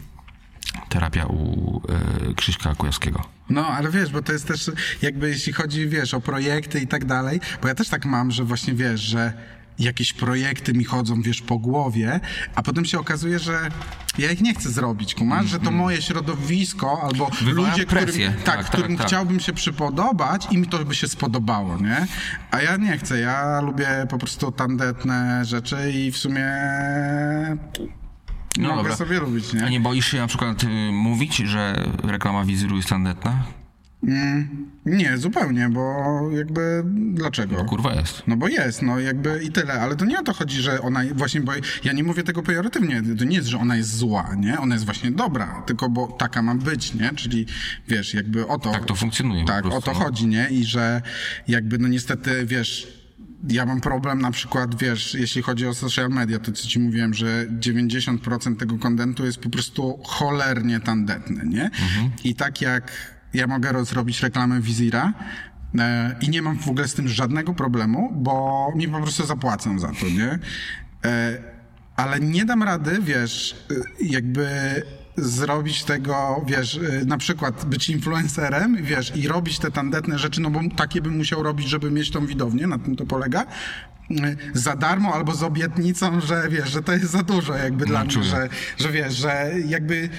[0.89, 1.81] terapia u
[2.29, 3.21] e, Krzyśka Kujawskiego.
[3.49, 7.05] No, ale wiesz, bo to jest też jakby jeśli chodzi, wiesz, o projekty i tak
[7.05, 9.33] dalej, bo ja też tak mam, że właśnie wiesz, że
[9.79, 12.19] jakieś projekty mi chodzą, wiesz, po głowie,
[12.55, 13.69] a potem się okazuje, że
[14.17, 18.27] ja ich nie chcę zrobić, kumasz, że to moje środowisko albo Wywołają ludzie, presję.
[18.27, 19.07] którym, Tak, tak, tak, którym tak.
[19.07, 22.07] chciałbym się przypodobać i mi to by się spodobało, nie?
[22.51, 26.47] A ja nie chcę, ja lubię po prostu tandetne rzeczy i w sumie
[28.57, 28.95] No mogę dobra.
[28.95, 29.65] sobie lubić, nie?
[29.65, 33.43] A nie boisz się na przykład y, mówić, że reklama wizyru jest tandetna?
[34.85, 35.81] Nie, zupełnie, bo
[36.31, 36.83] jakby
[37.13, 37.65] dlaczego?
[37.65, 38.23] Kurwa jest.
[38.27, 41.01] No bo jest, no jakby i tyle, ale to nie o to chodzi, że ona
[41.13, 41.51] właśnie, bo
[41.83, 44.59] ja nie mówię tego pejoratywnie, to nie jest, że ona jest zła, nie?
[44.59, 47.11] Ona jest właśnie dobra, tylko bo taka ma być, nie?
[47.15, 47.45] Czyli
[47.87, 48.71] wiesz, jakby o to...
[48.71, 50.05] Tak to funkcjonuje Tak, prostu, o to no.
[50.05, 50.47] chodzi, nie?
[50.49, 51.01] I że
[51.47, 53.00] jakby no niestety, wiesz...
[53.49, 57.13] Ja mam problem na przykład, wiesz, jeśli chodzi o social media, to co ci mówiłem,
[57.13, 61.63] że 90% tego kontentu jest po prostu cholernie tandetny, nie?
[61.63, 62.11] Mhm.
[62.23, 62.91] I tak jak
[63.33, 65.13] ja mogę zrobić reklamę Wizira,
[65.79, 69.79] E, I nie mam w ogóle z tym żadnego problemu, bo mi po prostu zapłacą
[69.79, 70.39] za to, nie?
[71.05, 71.37] E,
[71.95, 74.47] ale nie dam rady, wiesz, e, jakby
[75.17, 80.49] zrobić tego, wiesz, e, na przykład być influencerem, wiesz, i robić te tandetne rzeczy, no
[80.49, 84.75] bo takie bym musiał robić, żeby mieć tą widownię, na tym to polega, e, za
[84.75, 88.49] darmo albo z obietnicą, że wiesz, że to jest za dużo jakby dla mnie, że,
[88.77, 90.09] że wiesz, że jakby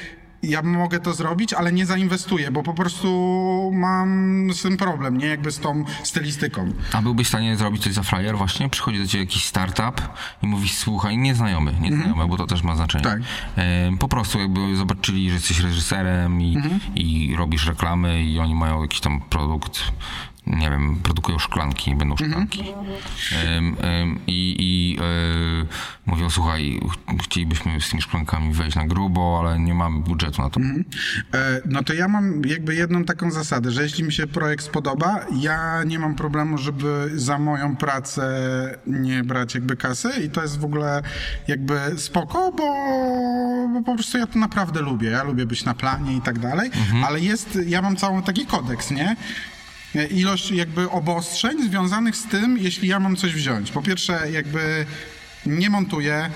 [0.43, 5.27] ja mogę to zrobić, ale nie zainwestuję, bo po prostu mam z tym problem, nie
[5.27, 6.73] jakby z tą stylistyką.
[6.93, 8.69] A byłbyś w stanie zrobić coś za frajer właśnie?
[8.69, 10.03] Przychodzi do ciebie jakiś startup
[10.43, 13.05] i mówisz, słuchaj, nieznajomy, nieznajomy, bo to też ma znaczenie.
[13.05, 13.21] Tak.
[13.57, 16.59] E, po prostu jakby zobaczyli, że jesteś reżyserem i,
[16.95, 19.81] i robisz reklamy i oni mają jakiś tam produkt,
[20.47, 22.65] nie wiem, produkują szklanki, będą szklanki.
[23.45, 25.03] Em, em, I i e,
[26.07, 30.51] mówią, słuchaj, ch- chcielibyśmy z tymi szklankami wejść na grubo, ale nie mamy budżetu na
[30.51, 30.61] to.
[30.61, 35.21] E, No to ja mam jakby jedną taką zasadę, że jeśli mi się projekt spodoba,
[35.41, 38.23] ja nie mam problemu, żeby za moją pracę
[38.87, 41.03] nie brać jakby kasy i to jest w ogóle
[41.49, 42.75] jakby spoko, bo,
[43.75, 45.11] bo po prostu ja to naprawdę lubię.
[45.11, 46.71] Ja lubię być na planie i tak dalej,
[47.07, 49.17] ale jest, ja mam cały taki kodeks, nie?
[50.11, 53.71] Ilość jakby obostrzeń związanych z tym, jeśli ja mam coś wziąć.
[53.71, 54.87] Po pierwsze, jakby
[55.47, 56.31] nie montuję,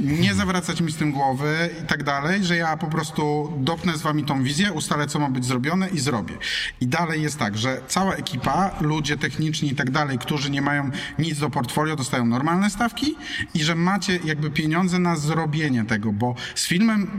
[0.00, 4.02] nie zawracać mi z tym głowy i tak dalej, że ja po prostu dopnę z
[4.02, 6.34] wami tą wizję, ustalę, co ma być zrobione i zrobię.
[6.80, 10.90] I dalej jest tak, że cała ekipa, ludzie techniczni i tak dalej, którzy nie mają
[11.18, 13.14] nic do portfolio, dostają normalne stawki
[13.54, 17.10] i że macie jakby pieniądze na zrobienie tego, bo z filmem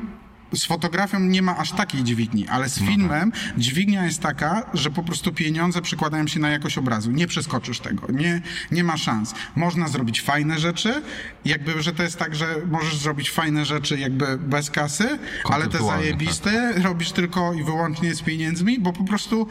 [0.57, 5.03] z fotografią nie ma aż takiej dźwigni, ale z filmem dźwignia jest taka, że po
[5.03, 7.11] prostu pieniądze przekładają się na jakość obrazu.
[7.11, 8.41] Nie przeskoczysz tego, nie,
[8.71, 9.33] nie ma szans.
[9.55, 11.01] Można zrobić fajne rzeczy,
[11.45, 15.83] jakby, że to jest tak, że możesz zrobić fajne rzeczy jakby bez kasy, ale te
[15.83, 19.47] zajebiste robisz tylko i wyłącznie z pieniędzmi, bo po prostu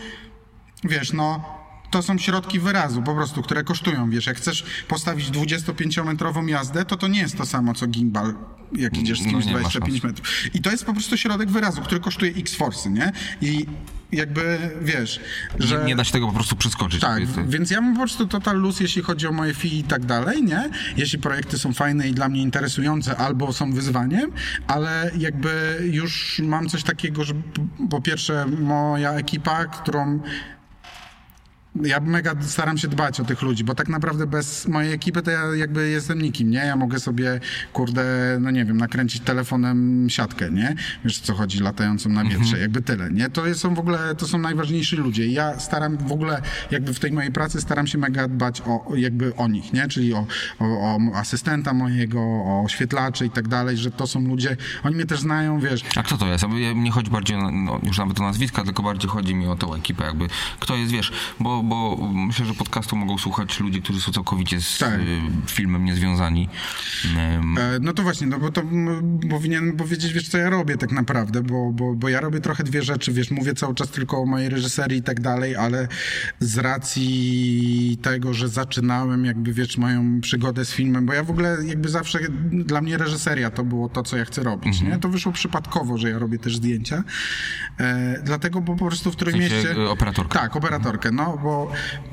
[0.85, 1.64] wiesz, no
[1.95, 6.97] to są środki wyrazu po prostu, które kosztują, wiesz, jak chcesz postawić 25-metrową jazdę, to
[6.97, 8.35] to nie jest to samo, co gimbal,
[8.73, 10.05] jak idziesz z No kimś ma 25 szans.
[10.05, 10.55] metrów.
[10.55, 13.13] I to jest po prostu środek wyrazu, który kosztuje x forsy, nie?
[13.41, 13.67] I
[14.13, 15.21] jakby, wiesz,
[15.59, 15.79] że...
[15.79, 17.01] Nie, nie da się tego po prostu przeskoczyć.
[17.01, 20.05] Tak, więc ja mam po prostu total luz, jeśli chodzi o moje fee i tak
[20.05, 20.71] dalej, nie?
[20.97, 24.33] Jeśli projekty są fajne i dla mnie interesujące albo są wyzwaniem,
[24.67, 27.35] ale jakby już mam coś takiego, że
[27.91, 30.21] po pierwsze moja ekipa, którą
[31.83, 35.31] ja mega staram się dbać o tych ludzi, bo tak naprawdę bez mojej ekipy to
[35.31, 36.59] ja jakby jestem nikim, nie?
[36.59, 37.41] Ja mogę sobie,
[37.73, 38.05] kurde,
[38.41, 40.75] no nie wiem, nakręcić telefonem siatkę, nie?
[41.05, 43.31] Wiesz co chodzi, latającą na wietrze, jakby tyle, nie?
[43.31, 45.27] To jest- są w ogóle, to są najważniejsi ludzie.
[45.27, 48.93] I Ja staram w ogóle, jakby w tej mojej pracy staram się mega dbać o,
[48.97, 49.89] jakby o nich, nie?
[49.89, 50.27] Czyli o,
[50.61, 55.07] o, o asystenta mojego, o oświetlaczy i tak dalej, że to są ludzie, oni mnie
[55.07, 56.45] też znają, wiesz, A kto to jest?
[56.57, 59.57] Ja- Nie chodzi bardziej o, no, już nawet o nazwiska, tylko bardziej chodzi mi o
[59.57, 60.27] tą ekipę, jakby
[60.61, 64.79] kto jest, wiesz, bo, bo myślę, że podcastu mogą słuchać ludzie, którzy są całkowicie z
[64.79, 65.01] Tak.
[65.01, 66.49] y, filmem niezwiązani.
[67.17, 67.41] E,
[67.81, 68.63] No to właśnie, no bo to
[69.31, 72.83] powinien powiedzieć, wiesz, co ja robię tak naprawdę, bo, bo, bo ja robię trochę dwie
[72.83, 75.89] rzeczy, wiesz, mówię cały czas tylko o mojej reżyserii i tak dalej, ale
[76.41, 81.57] z racji tego, że zaczynałem jakby, wiesz, moją przygodę z filmem, bo ja w ogóle
[81.67, 82.19] jakby zawsze,
[82.53, 84.99] dla mnie reżyseria to było to, co ja chcę robić, nie?
[84.99, 87.05] To wyszło przypadkowo, że ja robię też zdjęcia,
[87.81, 89.73] e, dlatego, bo po prostu w którym sensie, mieście...
[89.77, 90.39] y, operatorka.
[90.39, 91.54] Tak, operatorkę, no, bo,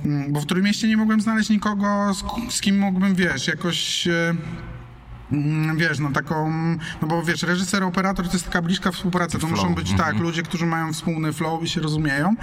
[0.06, 2.24] mm, bo w którym mieście nie mogłem znaleźć nikogo, z,
[2.56, 4.08] z kim mógłbym, wiesz, jakoś...
[4.08, 4.34] E,
[5.32, 6.52] Mm, Wiesz, no taką,
[7.02, 10.16] no bo wiesz, reżyser, operator to jest taka bliska współpraca, to Flow, muszą być tak,
[10.20, 12.36] ludzie, którzy mają wspólny flow i się rozumieją.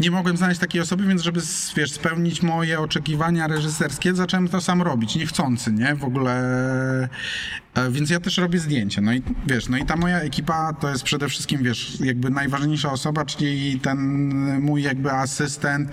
[0.00, 1.40] Nie mogłem znaleźć takiej osoby, więc żeby,
[1.76, 5.94] wiesz, spełnić moje oczekiwania reżyserskie, zacząłem to sam robić, niechcący, nie?
[5.94, 6.32] W ogóle,
[7.74, 10.90] e, więc ja też robię zdjęcia, no i wiesz, no i ta moja ekipa to
[10.90, 13.98] jest przede wszystkim, wiesz, jakby najważniejsza osoba, czyli ten
[14.60, 15.90] mój jakby asystent,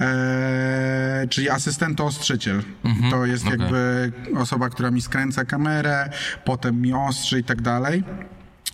[0.00, 2.62] e, czyli asystento-ostrzyciel.
[3.10, 3.58] To jest okej.
[3.58, 6.10] jakby osoba, która mi skręca kamerę,
[6.44, 8.04] potem mi ostrzy i tak dalej.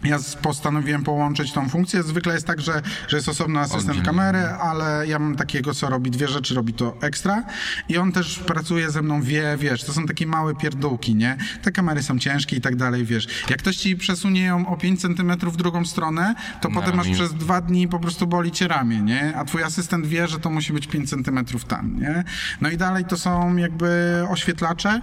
[0.04, 2.02] Ja postanowiłem połączyć tą funkcję.
[2.02, 6.10] Zwykle jest tak, że, że jest osobny asystent kamery, ale ja mam takiego, co robi
[6.10, 7.44] dwie rzeczy, robi to ekstra
[7.88, 11.36] i on też pracuje ze mną, wie, wiesz, to są takie małe pierdółki, nie?
[11.62, 13.26] Te kamery są ciężkie i tak dalej, wiesz.
[13.50, 17.34] Jak ktoś ci przesunie ją o 5 centymetrów w drugą stronę, to potem masz przez
[17.34, 19.36] dwa dni po prostu boli cię ramię, nie?
[19.36, 22.24] A twój asystent wie, że to musi być 5 centymetrów tam, nie?
[22.60, 25.00] No i dalej to są jakby oświetlacze,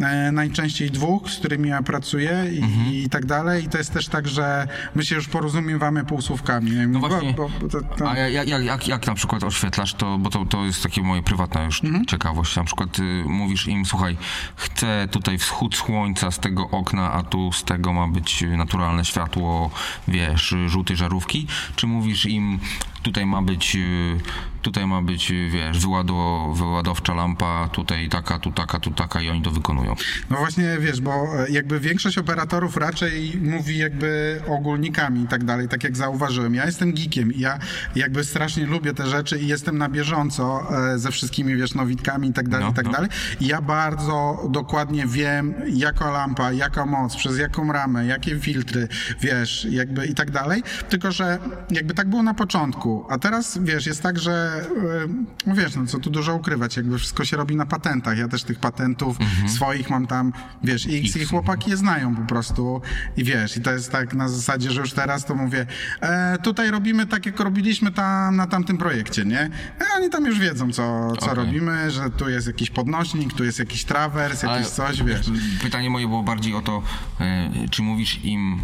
[0.00, 2.86] e, najczęściej dwóch, z którymi ja pracuję i, Mhm.
[2.92, 3.64] i tak dalej.
[3.64, 6.70] I to jest też tak, że my się już porozumiewamy półsłówkami.
[6.72, 8.10] No właśnie, Bo, bo, to, to...
[8.10, 11.22] a jak, jak, jak, jak na przykład oświetlasz to, bo to, to jest takie moje
[11.22, 12.06] prywatna już Mhm.
[12.06, 14.16] ciekawość, na przykład y, mówisz im, słuchaj,
[14.56, 19.70] chcę tutaj wschód słońca z tego okna, a tu z tego ma być naturalne światło,
[20.08, 22.58] wiesz, żółtej żarówki, czy mówisz im,
[23.02, 24.20] tutaj ma być, y,
[24.62, 29.28] tutaj ma być, y, wiesz, wyładow, wyładowcza lampa, tutaj taka, tu taka, tu taka i
[29.28, 29.94] oni to wykonują.
[30.30, 35.68] No właśnie, wiesz, bo e, jakby większość operatorów raczej mówi jakby ogólnikami i tak dalej,
[35.68, 36.54] tak jak zauważyłem.
[36.54, 37.58] Ja jestem geekiem i ja
[37.96, 42.32] jakby strasznie lubię te rzeczy i jestem na bieżąco e, ze wszystkimi, wiesz, nowitkami i
[42.32, 42.92] tak dalej, No, i tak no.
[42.92, 43.08] dalej.
[43.40, 48.88] I ja bardzo dokładnie wiem, jaka lampa, jaka moc, przez jaką ramę, jakie filtry,
[49.20, 50.62] wiesz, jakby i tak dalej.
[50.88, 51.38] Tylko, że
[51.70, 54.64] jakby tak było na początku, a teraz, wiesz, jest tak, że
[55.04, 58.18] e, no wiesz, no co tu dużo ukrywać, jakby wszystko się robi na patentach.
[58.18, 59.16] Ja też tych patentów
[59.56, 60.32] swoich mam tam,
[60.64, 62.80] wiesz, X i chłopaki je znają po prostu
[63.16, 65.66] i wiesz, i to jest tak na zasadzie, że już teraz to mówię,
[66.00, 69.40] e, tutaj robimy tak, jak robiliśmy tam na tamtym projekcie, nie?
[69.40, 69.50] E,
[69.96, 71.44] oni tam już wiedzą, co, co Okej.
[71.44, 75.30] robimy, że tu jest jakiś podnośnik, tu jest jakiś trawers, jakiś coś, wiesz.
[75.62, 76.82] Pytanie moje było bardziej o to,
[77.20, 78.60] e, czy mówisz im,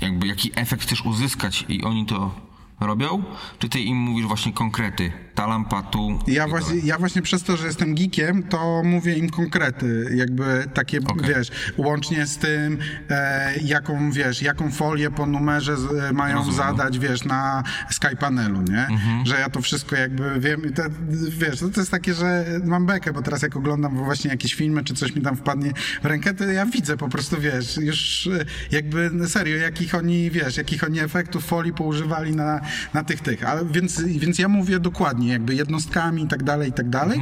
[0.00, 2.49] jakby jaki efekt chcesz uzyskać i oni to
[2.80, 3.22] robią,
[3.58, 6.18] czy ty im mówisz właśnie konkrety, ta lampa tu...
[6.26, 10.98] Ja właśnie, ja właśnie przez to, że jestem geekiem, to mówię im konkrety, jakby takie,
[10.98, 11.28] Okej.
[11.28, 12.78] wiesz, łącznie z tym,
[13.10, 16.56] e, jaką, wiesz, jaką folię po numerze z, e, mają Rozumiem.
[16.56, 18.86] zadać, wiesz, na Sky panelu, nie?
[18.86, 19.26] Mhm.
[19.26, 20.82] Że ja to wszystko jakby wiem, te,
[21.28, 24.84] wiesz, to, to jest takie, że mam bekę, bo teraz jak oglądam właśnie jakieś filmy,
[24.84, 25.72] czy coś mi tam wpadnie
[26.02, 30.30] w rękę, to ja widzę po prostu, wiesz, już e, jakby no serio, jakich oni,
[30.30, 32.60] wiesz, jakich oni efektów folii poużywali na,
[32.94, 36.72] na tych, tych, ale więc, więc ja mówię dokładnie, jakby jednostkami i tak dalej, i
[36.72, 37.20] tak dalej.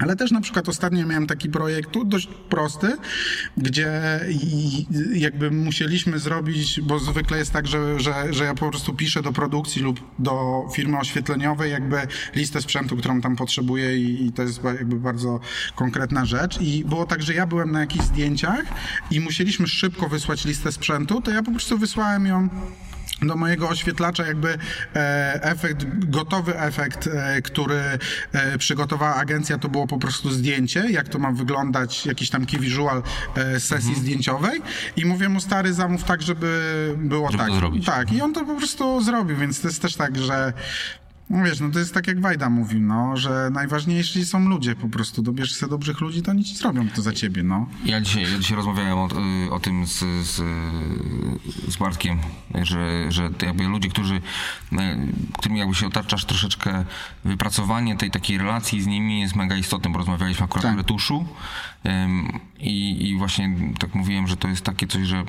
[0.00, 2.96] Ale też na przykład ostatnio miałem taki projekt tu dość prosty,
[3.56, 4.20] gdzie
[5.14, 9.32] jakby musieliśmy zrobić, bo zwykle jest tak, że, że, że ja po prostu piszę do
[9.32, 11.96] produkcji lub do firmy oświetleniowej jakby
[12.34, 15.40] listę sprzętu, którą tam potrzebuję i, i to jest jakby bardzo
[15.74, 16.60] konkretna rzecz.
[16.60, 18.64] I było tak, że ja byłem na jakichś zdjęciach
[19.10, 22.48] i musieliśmy szybko wysłać listę sprzętu, to ja po prostu wysłałem ją
[23.22, 24.58] do mojego oświetlacza jakby
[24.96, 27.80] e, efekt, gotowy efekt, e, który
[28.32, 32.60] e, przygotowała agencja, to było po prostu zdjęcie, jak to ma wyglądać, jakiś tam key
[32.60, 33.02] visual
[33.58, 34.62] sesji zdjęciowej.
[34.96, 37.52] I mówię mu stary zamów tak, żeby było Żeby tak.
[37.86, 40.52] Tak i on to po prostu zrobił, więc to jest też tak, że
[41.30, 44.88] no wiesz, no to jest tak jak Wajda mówił, no, że najważniejsi są ludzie po
[44.88, 45.22] prostu.
[45.22, 47.66] Dobierz sobie dobrych ludzi, to oni ci zrobią to za ciebie, no.
[47.84, 49.08] Ja dzisiaj, ja dzisiaj rozmawiałem o,
[49.46, 50.36] y, o tym z, z,
[51.68, 52.18] z Bartkiem,
[52.62, 54.78] że, że jakby ludzie, którzy, y,
[55.38, 56.84] którym jakby się otaczasz troszeczkę,
[57.24, 60.74] wypracowanie tej takiej relacji z nimi jest mega istotne, bo rozmawialiśmy akurat Tak.
[60.74, 61.26] o retuszu
[61.86, 65.24] ym, i, i właśnie tak mówiłem, że to jest takie coś, że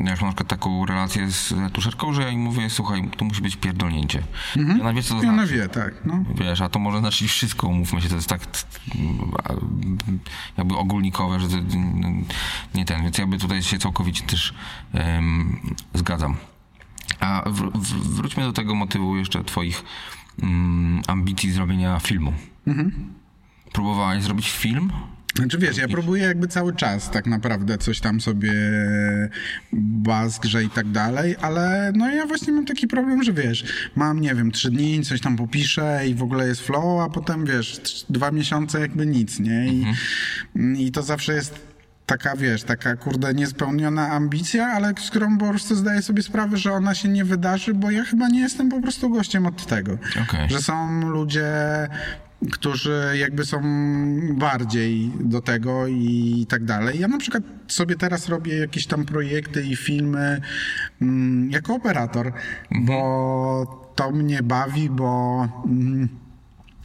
[0.00, 3.24] ja już mam na przykład taką relację z retuszerką, że ja im mówię, słuchaj, to
[3.24, 4.22] musi być pierdolnięcie.
[4.56, 5.54] Ja nawet wie, co to I ona znaczy.
[5.62, 6.24] wie, tak, no.
[6.34, 8.40] Wiesz, a to może znaczyć wszystko, umówmy się, to jest tak
[10.58, 11.56] jakby ogólnikowe, że to,
[12.74, 14.54] nie ten, więc jakby tutaj się całkowicie też
[14.92, 15.60] em,
[15.94, 16.36] zgadzam.
[17.20, 19.84] A wr- wróćmy do tego motywu jeszcze twoich
[20.42, 22.32] mm, ambicji zrobienia filmu.
[23.72, 24.92] Próbowałeś zrobić film?
[25.38, 28.52] Znaczy wiesz, ja próbuję jakby cały czas tak naprawdę coś tam sobie
[29.72, 34.34] bazgrze i tak dalej, ale no ja właśnie mam taki problem, że wiesz, mam nie
[34.34, 37.80] wiem, trzy dni, coś tam popiszę i w ogóle jest flow, a potem wiesz,
[38.10, 39.68] dwa miesiące jakby nic, nie?
[39.68, 39.86] I,
[40.78, 41.68] i to zawsze jest
[42.06, 46.72] taka, wiesz, taka kurde niespełniona ambicja, ale z którą po prostu zdaję sobie sprawę, że
[46.72, 49.98] ona się nie wydarzy, bo ja chyba nie jestem po prostu gościem od tego.
[50.22, 50.50] Okej.
[50.50, 51.48] Że są ludzie,
[52.52, 53.60] którzy jakby są
[54.34, 57.00] bardziej do tego i tak dalej.
[57.00, 60.40] Ja na przykład sobie teraz robię jakieś tam projekty i filmy
[61.02, 62.32] mm, jako operator,
[62.70, 65.48] bo to mnie bawi, bo...
[65.66, 66.08] Mm,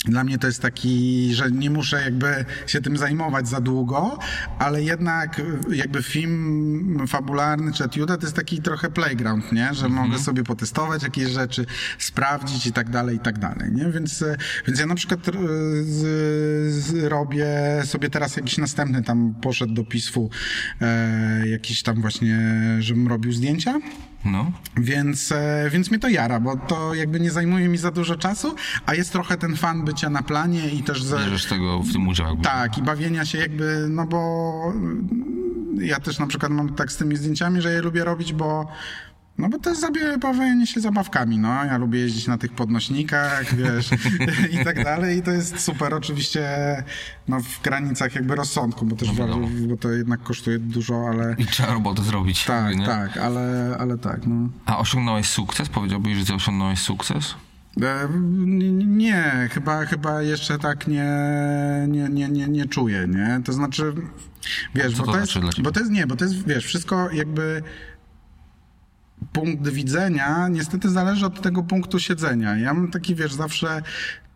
[0.05, 4.19] dla mnie to jest taki, że nie muszę jakby się tym zajmować za długo,
[4.59, 9.73] ale jednak jakby film fabularny czy etiuda to jest taki trochę playground, nie?
[9.73, 11.65] Że mogę sobie potestować jakieś rzeczy,
[11.99, 13.85] sprawdzić i tak dalej, i tak dalej, nie?
[13.91, 14.23] Więc,
[14.67, 15.31] więc ja na przykład e,
[15.83, 17.47] z, z, robię
[17.85, 20.29] sobie teraz jakiś następny tam poszedł do PISF-u
[20.81, 22.39] e, jakiś tam właśnie,
[22.79, 23.79] żebym robił zdjęcia.
[24.25, 24.51] No.
[24.77, 28.55] Więc, e, więc mnie to jara, bo to jakby nie zajmuje mi za dużo czasu,
[28.85, 31.11] a jest trochę ten fan bycia na planie i też...
[31.11, 32.43] Bierzesz tego w tym udział jakby.
[32.43, 34.53] tak, i bawienia się jakby, no bo
[35.79, 38.67] ja też na przykład mam tak z tymi zdjęciami, że je lubię robić, bo
[39.37, 41.65] no bo to jest zabie- bawienie się zabawkami, no.
[41.65, 43.89] Ja lubię jeździć na tych podnośnikach, wiesz,
[44.61, 46.43] i tak dalej i to jest super, oczywiście
[47.27, 51.35] no w granicach jakby rozsądku, bo też No bardzo, bo to jednak kosztuje dużo, ale
[51.37, 52.45] I trzeba robotę zrobić.
[52.45, 54.49] tak, jakby, tak, ale, ale tak, no.
[54.65, 55.69] A osiągnąłeś sukces?
[55.69, 57.35] Powiedziałbyś, że ty osiągnąłeś sukces?
[57.81, 58.07] E,
[58.85, 61.05] Nie, chyba, chyba jeszcze tak nie,
[61.87, 63.41] nie, nie, nie, nie czuję, nie?
[63.45, 63.93] To znaczy,
[64.75, 65.63] wiesz, Co bo to to, jest, znaczy ciebie?
[65.63, 67.63] bo to jest, nie, bo to jest, wiesz, wszystko jakby
[69.33, 72.57] punkt widzenia niestety zależy od tego punktu siedzenia.
[72.57, 73.81] Ja mam taki, wiesz, zawsze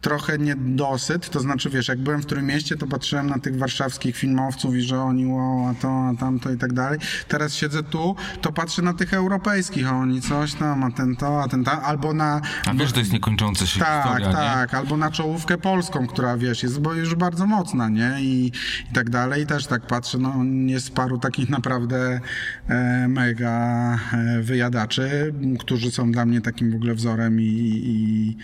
[0.01, 4.15] trochę niedosyt, to znaczy, wiesz, jak byłem w którym mieście, to patrzyłem na tych warszawskich
[4.15, 6.99] filmowców i że oni, wow, a to, a tamto i tak dalej.
[7.27, 11.43] Teraz siedzę tu, to patrzę na tych europejskich, a oni coś tam, a ten to,
[11.43, 12.41] a ten tam, albo na...
[12.65, 14.33] A wiesz, to jest niekończąca się Tak, historia, nie?
[14.33, 18.15] tak, albo na czołówkę polską, która wiesz, jest bo już bardzo mocna, nie?
[18.19, 18.51] I,
[18.91, 19.43] i tak dalej.
[19.43, 20.33] I też tak patrzę, no
[20.65, 22.19] jest paru takich naprawdę
[22.67, 28.37] e, mega e, wyjadaczy, którzy są dla mnie takim w ogóle wzorem i, i,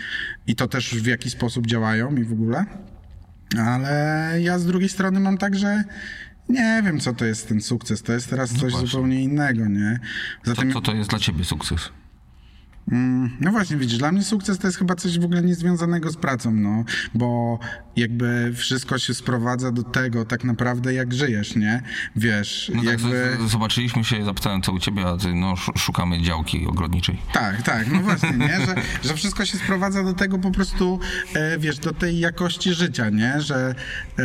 [0.52, 2.66] i to też w jakiś sposób działają i w ogóle.
[3.60, 5.84] Ale ja z drugiej strony mam tak, że
[6.50, 8.04] nie wiem, co to jest ten sukces.
[8.04, 8.88] To jest teraz coś właśnie.
[8.88, 10.00] zupełnie innego, nie?
[10.46, 11.90] Co, Zatem co to jest dla ciebie sukces?
[13.42, 16.52] No właśnie, widzisz, dla mnie sukces to jest chyba coś w ogóle niezwiązanego z pracą,
[16.52, 17.60] no, bo
[17.96, 21.82] jakby wszystko się sprowadza do tego tak naprawdę, jak żyjesz, nie?
[22.16, 23.38] Wiesz, No tak, jakby...
[23.48, 27.18] zobaczyliśmy się, zapytałem co u ciebie, a ty, no, sz- szukamy działki ogrodniczej.
[27.34, 28.58] Tak, tak, no właśnie, nie?
[28.66, 28.76] Że,
[29.08, 31.00] że wszystko się sprowadza do tego po prostu,
[31.34, 33.42] e, wiesz, do tej jakości życia, nie?
[33.42, 33.76] Że,
[34.20, 34.24] e,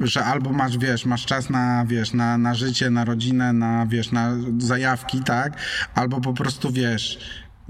[0.00, 4.12] że albo masz, wiesz, masz czas na, wiesz, na, na życie, na rodzinę, na, wiesz,
[4.12, 5.52] na zajawki, tak?
[5.94, 7.18] Albo po prostu, wiesz,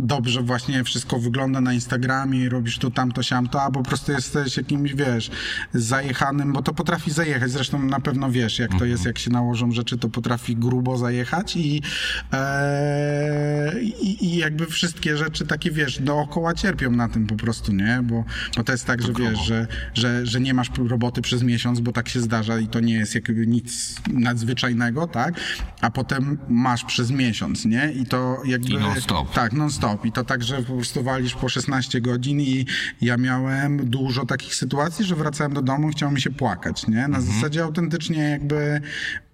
[0.00, 4.56] dobrze właśnie wszystko wygląda na Instagramie i robisz tu, tamto, siamto, a po prostu jesteś
[4.56, 5.30] jakimś, wiesz,
[5.74, 7.50] zajechanym, bo to potrafi zajechać.
[7.50, 11.56] Zresztą na pewno wiesz, jak to jest, jak się nałożą rzeczy, to potrafi grubo zajechać
[11.56, 11.82] i,
[12.32, 18.00] e, i, i jakby wszystkie rzeczy takie, wiesz, dookoła cierpią na tym po prostu, nie?
[18.02, 18.24] Bo,
[18.56, 21.92] bo to jest tak, że wiesz, że, że, że nie masz roboty przez miesiąc, bo
[21.92, 25.34] tak się zdarza i to nie jest jakby nic nadzwyczajnego, tak?
[25.80, 27.92] A potem masz przez miesiąc, nie?
[27.92, 28.68] I to jakby...
[28.68, 29.32] I non-stop.
[29.32, 29.52] Tak,
[29.90, 30.06] non-stop.
[30.06, 32.66] I to tak, że po prostu walisz po 16 godzin i
[33.00, 37.08] ja miałem dużo takich sytuacji, że wracałem do domu i chciało mi się płakać, nie?
[37.08, 38.80] Na zasadzie autentycznie jakby,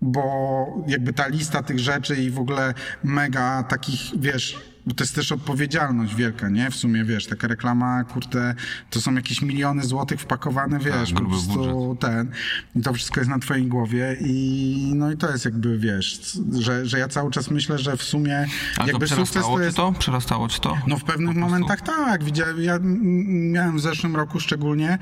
[0.01, 5.15] bo jakby ta lista tych rzeczy i w ogóle mega takich, wiesz, bo to jest
[5.15, 6.71] też odpowiedzialność wielka, nie?
[6.71, 8.55] W sumie, wiesz, taka reklama, kurde,
[8.91, 12.31] to są jakieś miliony złotych wpakowane, wiesz, po gruby prostu ten.
[12.77, 16.87] I to wszystko jest na twojej głowie i no i to jest jakby, wiesz, że,
[16.87, 18.37] że ja cały czas myślę, że w sumie
[18.77, 19.77] Ale to jakby sukces przerastało to ci jest...
[19.77, 19.93] to?
[19.93, 20.79] Przerastało ci to?
[20.87, 22.25] No w pewnych Po momentach tak.
[22.25, 24.99] Widziałem, ja miałem w zeszłym roku szczególnie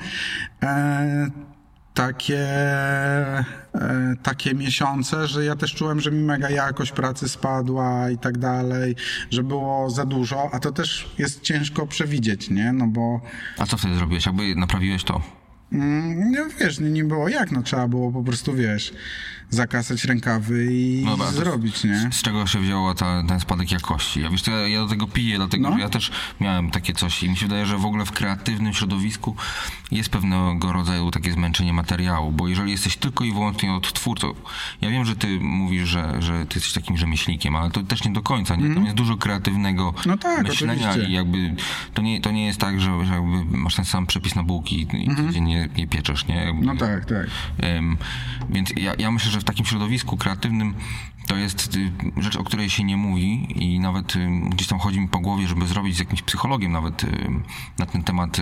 [0.63, 1.31] e,
[1.95, 2.39] takie,
[3.75, 8.39] e, takie miesiące, że ja też czułem, że mi mega jakość pracy spadła i tak
[8.39, 8.97] dalej,
[9.31, 12.73] że było za dużo, a to też jest ciężko przewidzieć, nie?
[12.73, 13.21] No bo
[13.59, 14.27] A co wtedy zrobiłeś?
[14.27, 15.23] Jakby naprawiłeś to?
[15.73, 18.93] mm, no wiesz, nie, nie było jak, no trzeba było po prostu, wiesz,
[19.55, 22.09] zakasać rękawy i No to zrobić, nie?
[22.13, 24.21] Z czego się wzięła ta, ten spadek jakości?
[24.21, 25.77] Ja wiesz, to ja, ja do tego piję, dlatego No.
[25.77, 28.73] że ja też miałem takie coś i mi się wydaje, że w ogóle w kreatywnym
[28.75, 29.37] środowisku
[29.91, 34.35] jest pewnego rodzaju takie zmęczenie materiału, bo jeżeli jesteś tylko i wyłącznie odtwórcą,
[34.81, 38.13] ja wiem, że ty mówisz, że, że ty jesteś takim rzemieślnikiem, ale to też nie
[38.13, 38.75] do końca, nie?
[38.75, 39.95] Tam jest dużo kreatywnego.
[40.07, 41.11] No tak, myślenia oczywiście.
[41.11, 41.55] i jakby
[41.95, 44.81] to nie, to nie jest tak, że, że jakby masz ten sam przepis na bułki
[44.93, 46.35] i, i codziennie je pieczesz, nie?
[46.37, 46.67] Jakby.
[46.67, 47.27] No tak, tak.
[47.59, 47.97] Em,
[48.51, 50.75] więc ja, ja myślę, że w takim środowisku kreatywnym
[51.27, 51.91] to jest y,
[52.23, 55.49] rzecz, o której się nie mówi i nawet y, gdzieś tam chodzi mi po głowie,
[55.49, 57.31] żeby zrobić z jakimś psychologiem nawet y,
[57.79, 58.37] na ten temat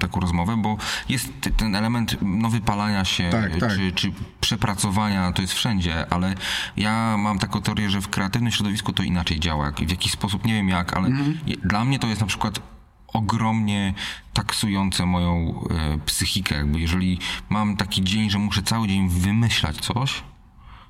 [0.00, 0.76] taką rozmowę, bo
[1.08, 3.70] jest ten element no, wypalania się Tak, tak.
[3.70, 6.34] Czy, czy przepracowania, to jest wszędzie, ale
[6.76, 9.70] ja mam taką teorię, że w kreatywnym środowisku to inaczej działa.
[9.70, 11.38] W jakiś sposób, nie wiem jak, ale Mhm.
[11.64, 12.73] dla mnie to jest na przykład
[13.14, 13.94] ogromnie
[14.32, 16.54] taksujące moją e, psychikę.
[16.54, 20.22] Jakby jeżeli mam taki dzień, że muszę cały dzień wymyślać coś,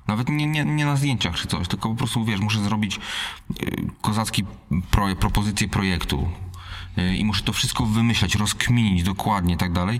[0.07, 2.99] nawet nie, nie, nie na zdjęciach czy coś, tylko po prostu, wiesz, muszę zrobić e,
[4.01, 4.43] kozacki
[4.91, 6.29] pro, propozycję projektu
[6.97, 9.99] e, i muszę to wszystko wymyślać, rozkminić dokładnie i tak dalej,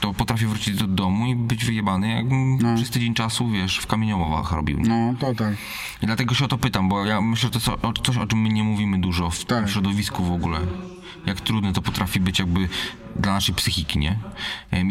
[0.00, 4.52] to potrafię wrócić do domu i być wyjebany, jakbym przez tydzień czasu, wiesz, w kamieniołowach
[4.52, 4.80] robił.
[4.80, 4.88] nie?
[4.88, 5.54] No, to tak.
[6.02, 8.40] I dlatego się o to pytam, bo ja myślę, że to jest coś, o czym
[8.40, 9.70] my nie mówimy dużo w Tak.
[9.70, 10.60] środowisku w ogóle.
[11.26, 12.68] Jak trudne to potrafi być jakby
[13.16, 14.18] dla naszej psychiki, nie?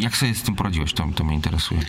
[0.00, 0.92] Jak sobie z tym poradziłeś?
[0.92, 1.80] To, to mnie interesuje.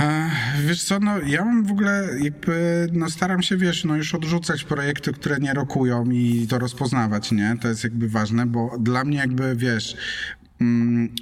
[0.00, 0.30] E,
[0.66, 4.64] Wiesz co, no ja mam w ogóle jakby, no staram się, wiesz, no już odrzucać
[4.64, 7.56] projekty, które nie rokują i to rozpoznawać, nie?
[7.60, 9.96] To jest jakby ważne, bo dla mnie jakby, wiesz,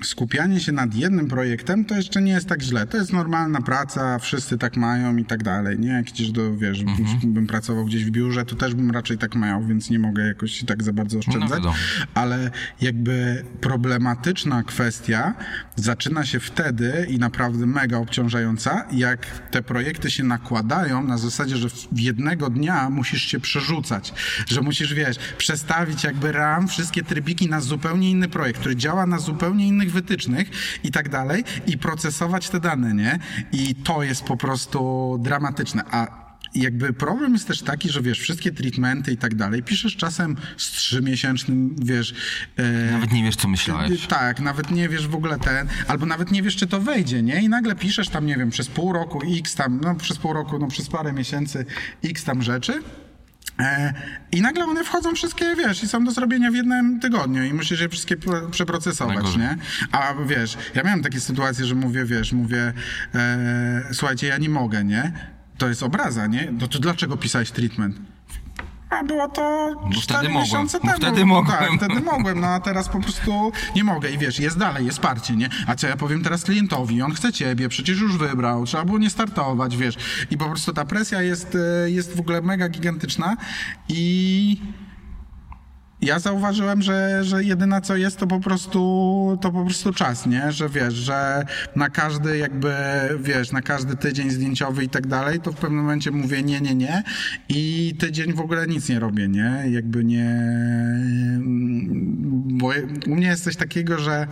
[0.03, 2.87] skupianie się nad jednym projektem to jeszcze nie jest tak źle.
[2.87, 5.89] To jest normalna praca, wszyscy tak mają i tak dalej, nie?
[5.89, 9.35] Jak gdzieś do, wiesz, bym, bym pracował gdzieś w biurze, to też bym raczej tak
[9.35, 11.51] miał, więc nie mogę jakoś tak za bardzo oszczędzać.
[11.51, 11.75] wiadomo.
[12.15, 15.35] ale jakby problematyczna kwestia
[15.77, 21.69] zaczyna się wtedy i naprawdę mega obciążająca, jak te projekty się nakładają na zasadzie, że
[21.93, 24.13] w jednego dnia musisz się przerzucać,
[24.47, 29.19] że musisz, wiesz, przestawić jakby ram, wszystkie trybiki na zupełnie inny projekt, który działa na
[29.25, 30.51] zupełnie innych wytycznych
[30.85, 33.19] i tak dalej i procesować te dane, nie?
[33.53, 35.85] I to jest po prostu dramatyczne.
[35.91, 40.37] A jakby problem jest też taki, że wiesz, wszystkie treatmenty i tak dalej, piszesz czasem
[40.57, 42.15] z trzymiesięcznym, wiesz...
[42.57, 44.07] E, Nawet nie wiesz, co myślałeś.
[44.07, 47.43] tak, nawet nie wiesz w ogóle ten, albo nawet nie wiesz, czy to wejdzie, nie?
[47.43, 50.59] I nagle piszesz tam, nie wiem, przez pół roku x tam, no przez pół roku,
[50.59, 51.65] no przez parę miesięcy
[52.05, 52.83] x tam rzeczy.
[53.61, 53.93] E,
[54.33, 57.81] I nagle one wchodzą wszystkie, wiesz, i są do zrobienia w jednym tygodniu i musisz
[57.81, 59.57] je wszystkie pro- przeprocesować, nie?
[59.93, 62.73] A wiesz, ja miałem takie sytuacje, że mówię, wiesz, mówię,
[63.15, 65.13] e, słuchajcie, ja nie mogę, nie?
[65.59, 66.49] To jest obraza, nie?
[66.61, 67.97] No to dlaczego pisałeś treatment?
[69.01, 70.43] A było to Bo 4 wtedy mogłem.
[70.45, 70.99] miesiące Bo temu.
[70.99, 71.59] wtedy mogłem.
[71.59, 74.11] Tak, wtedy mogłem, no a teraz po prostu nie mogę.
[74.11, 75.49] I wiesz, jest dalej, jest parcie, nie?
[75.67, 77.03] A co ja powiem teraz klientowi?
[77.03, 79.95] On chce ciebie, przecież już wybrał, trzeba było nie startować, wiesz.
[80.31, 83.37] I po prostu ta presja jest, e, jest w ogóle mega gigantyczna
[83.89, 84.61] i...
[86.05, 88.79] Ja zauważyłem, że, że jedyna co jest, to po prostu
[89.41, 90.53] to po prostu czas, nie?
[90.53, 91.45] Że wiesz, że
[91.77, 92.75] na każdy jakby,
[93.21, 96.75] wiesz, na każdy tydzień zdjęciowy i tak dalej, to w pewnym momencie mówię nie, nie,
[96.75, 97.03] nie
[97.49, 99.65] i tydzień w ogóle nic nie robię, nie?
[99.71, 100.41] Jakby nie...
[102.35, 102.73] Bo
[103.07, 104.27] u mnie jest coś takiego, że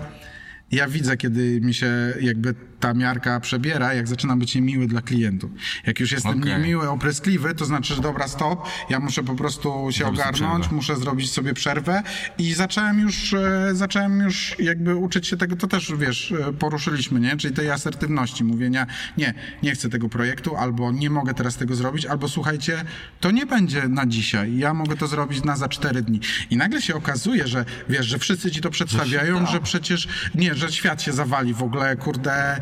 [0.72, 5.50] ja widzę, kiedy mi się jakby ta miarka przebiera, jak zaczynam być niemiły dla klientów.
[5.86, 6.52] Jak już jestem Okej.
[6.52, 11.30] niemiły, opryskliwy, to znaczy, że dobra, stop, ja muszę po prostu się ogarnąć, muszę zrobić
[11.30, 12.02] sobie przerwę
[12.38, 17.20] i zacząłem już, e, zacząłem już jakby uczyć się tego, to też wiesz, e, poruszyliśmy,
[17.20, 17.36] nie?
[17.36, 22.06] Czyli tej asertywności, mówienia, nie, nie chcę tego projektu, albo nie mogę teraz tego zrobić,
[22.06, 22.84] albo słuchajcie,
[23.20, 26.20] to nie będzie na dzisiaj, ja mogę to zrobić na za cztery dni.
[26.50, 30.72] I nagle się okazuje, że wiesz, że wszyscy ci to przedstawiają, że przecież, nie, że
[30.72, 32.60] świat się zawali w ogóle, kurde,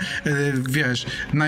[0.68, 1.46] wiesz, na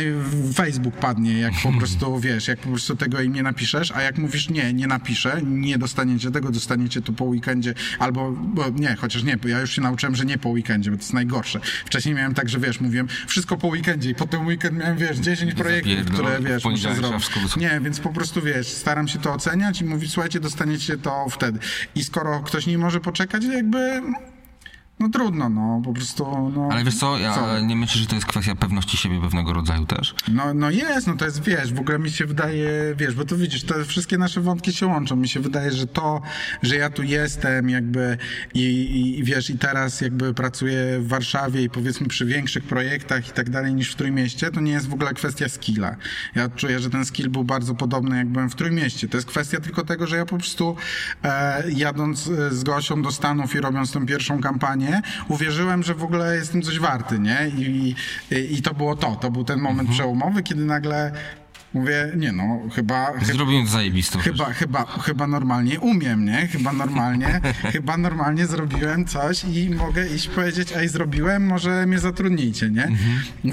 [0.54, 4.18] Facebook padnie, jak po prostu, wiesz, jak po prostu tego im nie napiszesz, a jak
[4.18, 9.22] mówisz, nie, nie napiszę, nie dostaniecie tego, dostaniecie to po weekendzie, albo, bo nie, chociaż
[9.22, 11.60] nie, bo ja już się nauczyłem, że nie po weekendzie, bo to jest najgorsze.
[11.84, 15.54] Wcześniej miałem tak, że wiesz, mówiłem, wszystko po weekendzie i potem weekend miałem, wiesz, 10
[15.54, 17.56] projektów, Zapierdol, które, wiesz, muszę zrobić.
[17.56, 21.58] Nie, więc po prostu, wiesz, staram się to oceniać i mówić, słuchajcie, dostaniecie to wtedy.
[21.94, 24.02] I skoro ktoś nie może poczekać, jakby...
[25.02, 26.50] No trudno, no po prostu.
[26.54, 27.60] No, Ale wiesz co, ja co?
[27.60, 30.14] nie myślę, że to jest kwestia pewności siebie pewnego rodzaju też.
[30.28, 33.36] No, no jest, no to jest, wiesz, w ogóle mi się wydaje, wiesz, bo tu
[33.36, 35.16] widzisz, te wszystkie nasze wątki się łączą.
[35.16, 36.22] Mi się wydaje, że to,
[36.62, 38.18] że ja tu jestem jakby
[38.54, 43.28] i, i, i wiesz, i teraz jakby pracuję w Warszawie i powiedzmy przy większych projektach
[43.28, 45.96] i tak dalej niż w Trójmieście, to nie jest w ogóle kwestia skilla.
[46.34, 49.08] Ja czuję, że ten skill był bardzo podobny jak byłem w Trójmieście.
[49.08, 50.76] To jest kwestia tylko tego, że ja po prostu
[51.24, 54.91] e, jadąc z Gosią do Stanów i robiąc tą pierwszą kampanię,
[55.28, 57.50] uwierzyłem, że w ogóle jestem coś warty, nie?
[57.56, 57.94] I,
[58.30, 59.16] i, i to było to.
[59.16, 61.12] To był ten moment przełomowy, kiedy nagle
[61.74, 63.12] mówię, nie no, chyba...
[63.22, 64.32] Zrobiłem zajebistą rzecz.
[64.32, 66.46] Chyba, chyba, chyba normalnie umiem, nie?
[66.46, 67.40] Chyba normalnie,
[67.72, 72.88] chyba normalnie zrobiłem coś i mogę iść powiedzieć, ej, zrobiłem, może mnie zatrudnijcie, nie?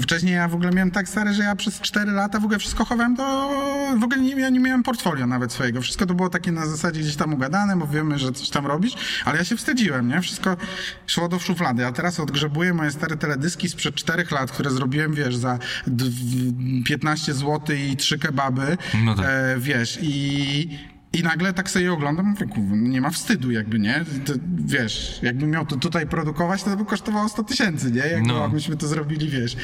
[0.02, 2.84] Wcześniej ja w ogóle miałem tak stary, że ja przez 4 lata w ogóle wszystko
[2.84, 3.50] chowałem do...
[3.98, 5.80] W ogóle nie, ja nie miałem portfolio nawet swojego.
[5.80, 8.92] Wszystko to było takie na zasadzie gdzieś tam ugadane, bo wiemy, że coś tam robisz,
[9.24, 10.20] ale ja się wstydziłem, nie?
[10.20, 10.56] Wszystko
[11.06, 11.86] szło do szuflady.
[11.86, 16.04] A teraz odgrzebuję moje stare teledyski sprzed 4 lat, które zrobiłem, wiesz, za d-
[16.84, 19.26] 15 zł i 3 kebaby, No tak.
[19.26, 20.68] e, wiesz, i...
[21.12, 24.04] I nagle tak sobie oglądam, mówię, nie ma wstydu jakby, nie?
[24.26, 24.32] To,
[24.64, 28.00] wiesz, jakbym miał to tutaj produkować, to by kosztowało 100 tysięcy, nie?
[28.00, 28.50] Jakby No.
[28.78, 29.56] to zrobili, wiesz,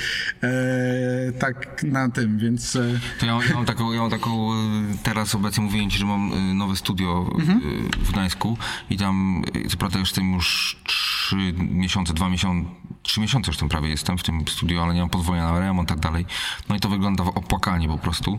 [0.42, 2.76] e, tak na tym, więc...
[2.76, 4.56] E, To ja, ja, mam taką, ja mam taką, y,
[5.02, 8.58] teraz obecnie mówiłem ci, że mam nowe studio y, w Gdańsku
[8.90, 12.70] i tam, co prawda jestem już trzy miesiące, dwa miesiące,
[13.02, 15.88] trzy miesiące już tam prawie jestem w tym studio, ale nie mam pozwolenia na remont
[15.88, 16.26] i tak dalej.
[16.68, 18.38] No i to wygląda w opłakanie po prostu.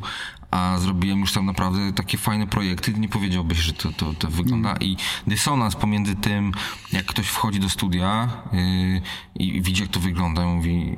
[0.58, 4.76] A zrobiłem już tam naprawdę takie fajne projekty, nie powiedziałbyś, że to, to, to wygląda.
[4.80, 4.98] I
[5.28, 6.52] dysonans pomiędzy tym,
[6.94, 9.02] jak ktoś wchodzi do studia yy,
[9.36, 10.98] i widzi, jak to wygląda, i mówi,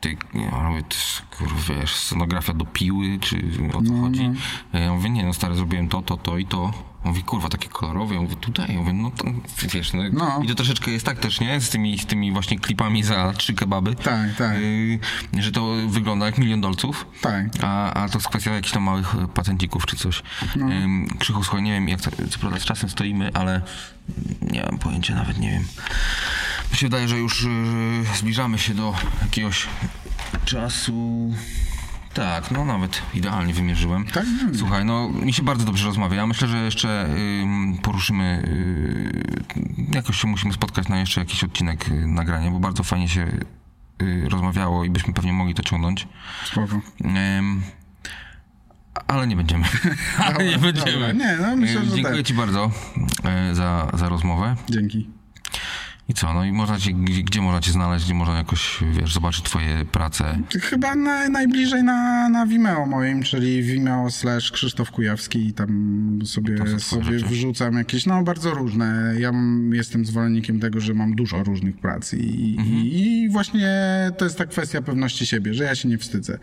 [0.00, 0.82] ty, ja mówię,
[1.38, 3.42] kurwa, wiesz, scenografia do piły, czy
[3.74, 4.30] o co chodzi?
[4.72, 6.89] Ja mówię, nie, no stary, zrobiłem to, to, to i to.
[7.04, 8.14] Mówi, kurwa, takie kolorowe.
[8.14, 8.66] Ja mówię, tutaj.
[8.74, 9.24] Ja mówię, no to,
[9.72, 10.40] wiesz, no, No.
[10.44, 11.60] I to troszeczkę jest tak też, nie?
[11.60, 13.94] Z tymi, z tymi właśnie klipami za trzy kebaby.
[13.94, 14.56] Tak, tak.
[14.60, 17.06] Yy, że to wygląda jak milion dolców.
[17.20, 17.44] Tak.
[17.62, 20.22] A, a to jest kwestia jakichś tam małych e, patencików czy coś.
[20.56, 20.72] No.
[20.72, 23.62] Ym, Krzychu, słuchaj, nie wiem, jak to, co prawda z czasem stoimy, ale
[24.42, 25.64] nie mam pojęcia, nawet nie wiem.
[26.72, 29.66] Mi się wydaje, że już yy, zbliżamy się do jakiegoś
[30.44, 31.30] czasu.
[32.14, 34.04] Tak, no nawet idealnie wymierzyłem.
[34.04, 34.24] Tak?
[34.54, 36.16] Słuchaj, no mi się bardzo dobrze rozmawia.
[36.16, 37.06] Ja myślę, że jeszcze
[37.42, 38.42] ym, poruszymy,
[39.56, 43.26] yy, jakoś się musimy spotkać na jeszcze jakiś odcinek yy, nagrania, bo bardzo fajnie się
[44.00, 46.08] yy, rozmawiało i byśmy pewnie mogli to ciągnąć.
[46.44, 46.80] spoko.
[49.06, 49.64] Ale nie będziemy.
[50.26, 50.72] ale nie dobra.
[50.72, 51.14] będziemy.
[51.14, 52.26] Nie, no myślę, że Dziękuję tak.
[52.26, 52.70] Ci bardzo
[53.48, 54.56] yy, za, za rozmowę.
[54.70, 55.10] Dzięki.
[56.10, 56.34] I co?
[56.34, 60.38] No i można cię, gdzie, można cię znaleźć, gdzie można jakoś, wiesz, zobaczyć twoje prace?
[60.60, 66.54] Chyba na, najbliżej na, na Vimeo moim, czyli Vimeo slash Krzysztof Kujawski i tam sobie,
[66.54, 67.26] twoje sobie rzeczy.
[67.26, 69.14] wrzucam jakieś, no bardzo różne.
[69.18, 69.32] Ja
[69.72, 72.76] jestem zwolennikiem tego, że mam dużo różnych prac i, Mhm.
[72.84, 73.68] i, właśnie
[74.18, 76.38] to jest ta kwestia pewności siebie, że ja się nie wstydzę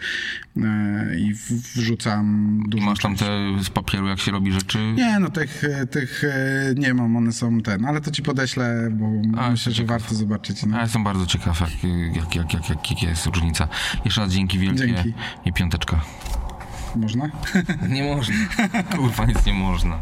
[0.58, 1.34] e, i
[1.76, 2.86] wrzucam dużo.
[2.86, 3.26] Masz tam te
[3.64, 4.78] z papieru, jak się robi rzeczy?
[4.98, 9.06] Nie, no tych, tych e, nie mam, one są ten, ale to ci podeślę, bo
[9.42, 10.64] A, myślę, że warto zobaczyć.
[10.66, 10.78] No.
[10.78, 11.70] Ja jestem bardzo ciekaw, jak,
[12.16, 13.68] jak, jak, jak, jak, jaka jest różnica.
[14.06, 15.14] Jeszcze raz dzięki wielkie Dzięki.
[15.46, 16.02] i piąteczka.
[16.96, 17.30] Można?
[17.90, 18.36] Nie można.
[18.96, 20.00] Kurwa, nic nie można.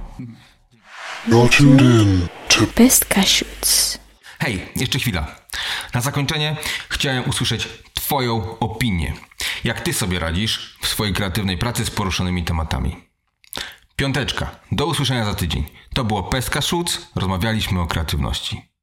[1.27, 3.97] You're tuned in to Best Cashews.
[4.39, 5.35] Hej, jeszcze chwila.
[5.93, 6.55] Na zakończenie
[6.89, 9.13] chciałem usłyszeć Twoją opinię.
[9.63, 12.95] Jak Ty sobie radzisz w swojej kreatywnej pracy z poruszonymi tematami?
[13.95, 14.49] Piąteczka.
[14.71, 15.63] Do usłyszenia za tydzień.
[15.93, 17.07] To było Peska Szuc.
[17.15, 18.69] Rozmawialiśmy o kreatywności.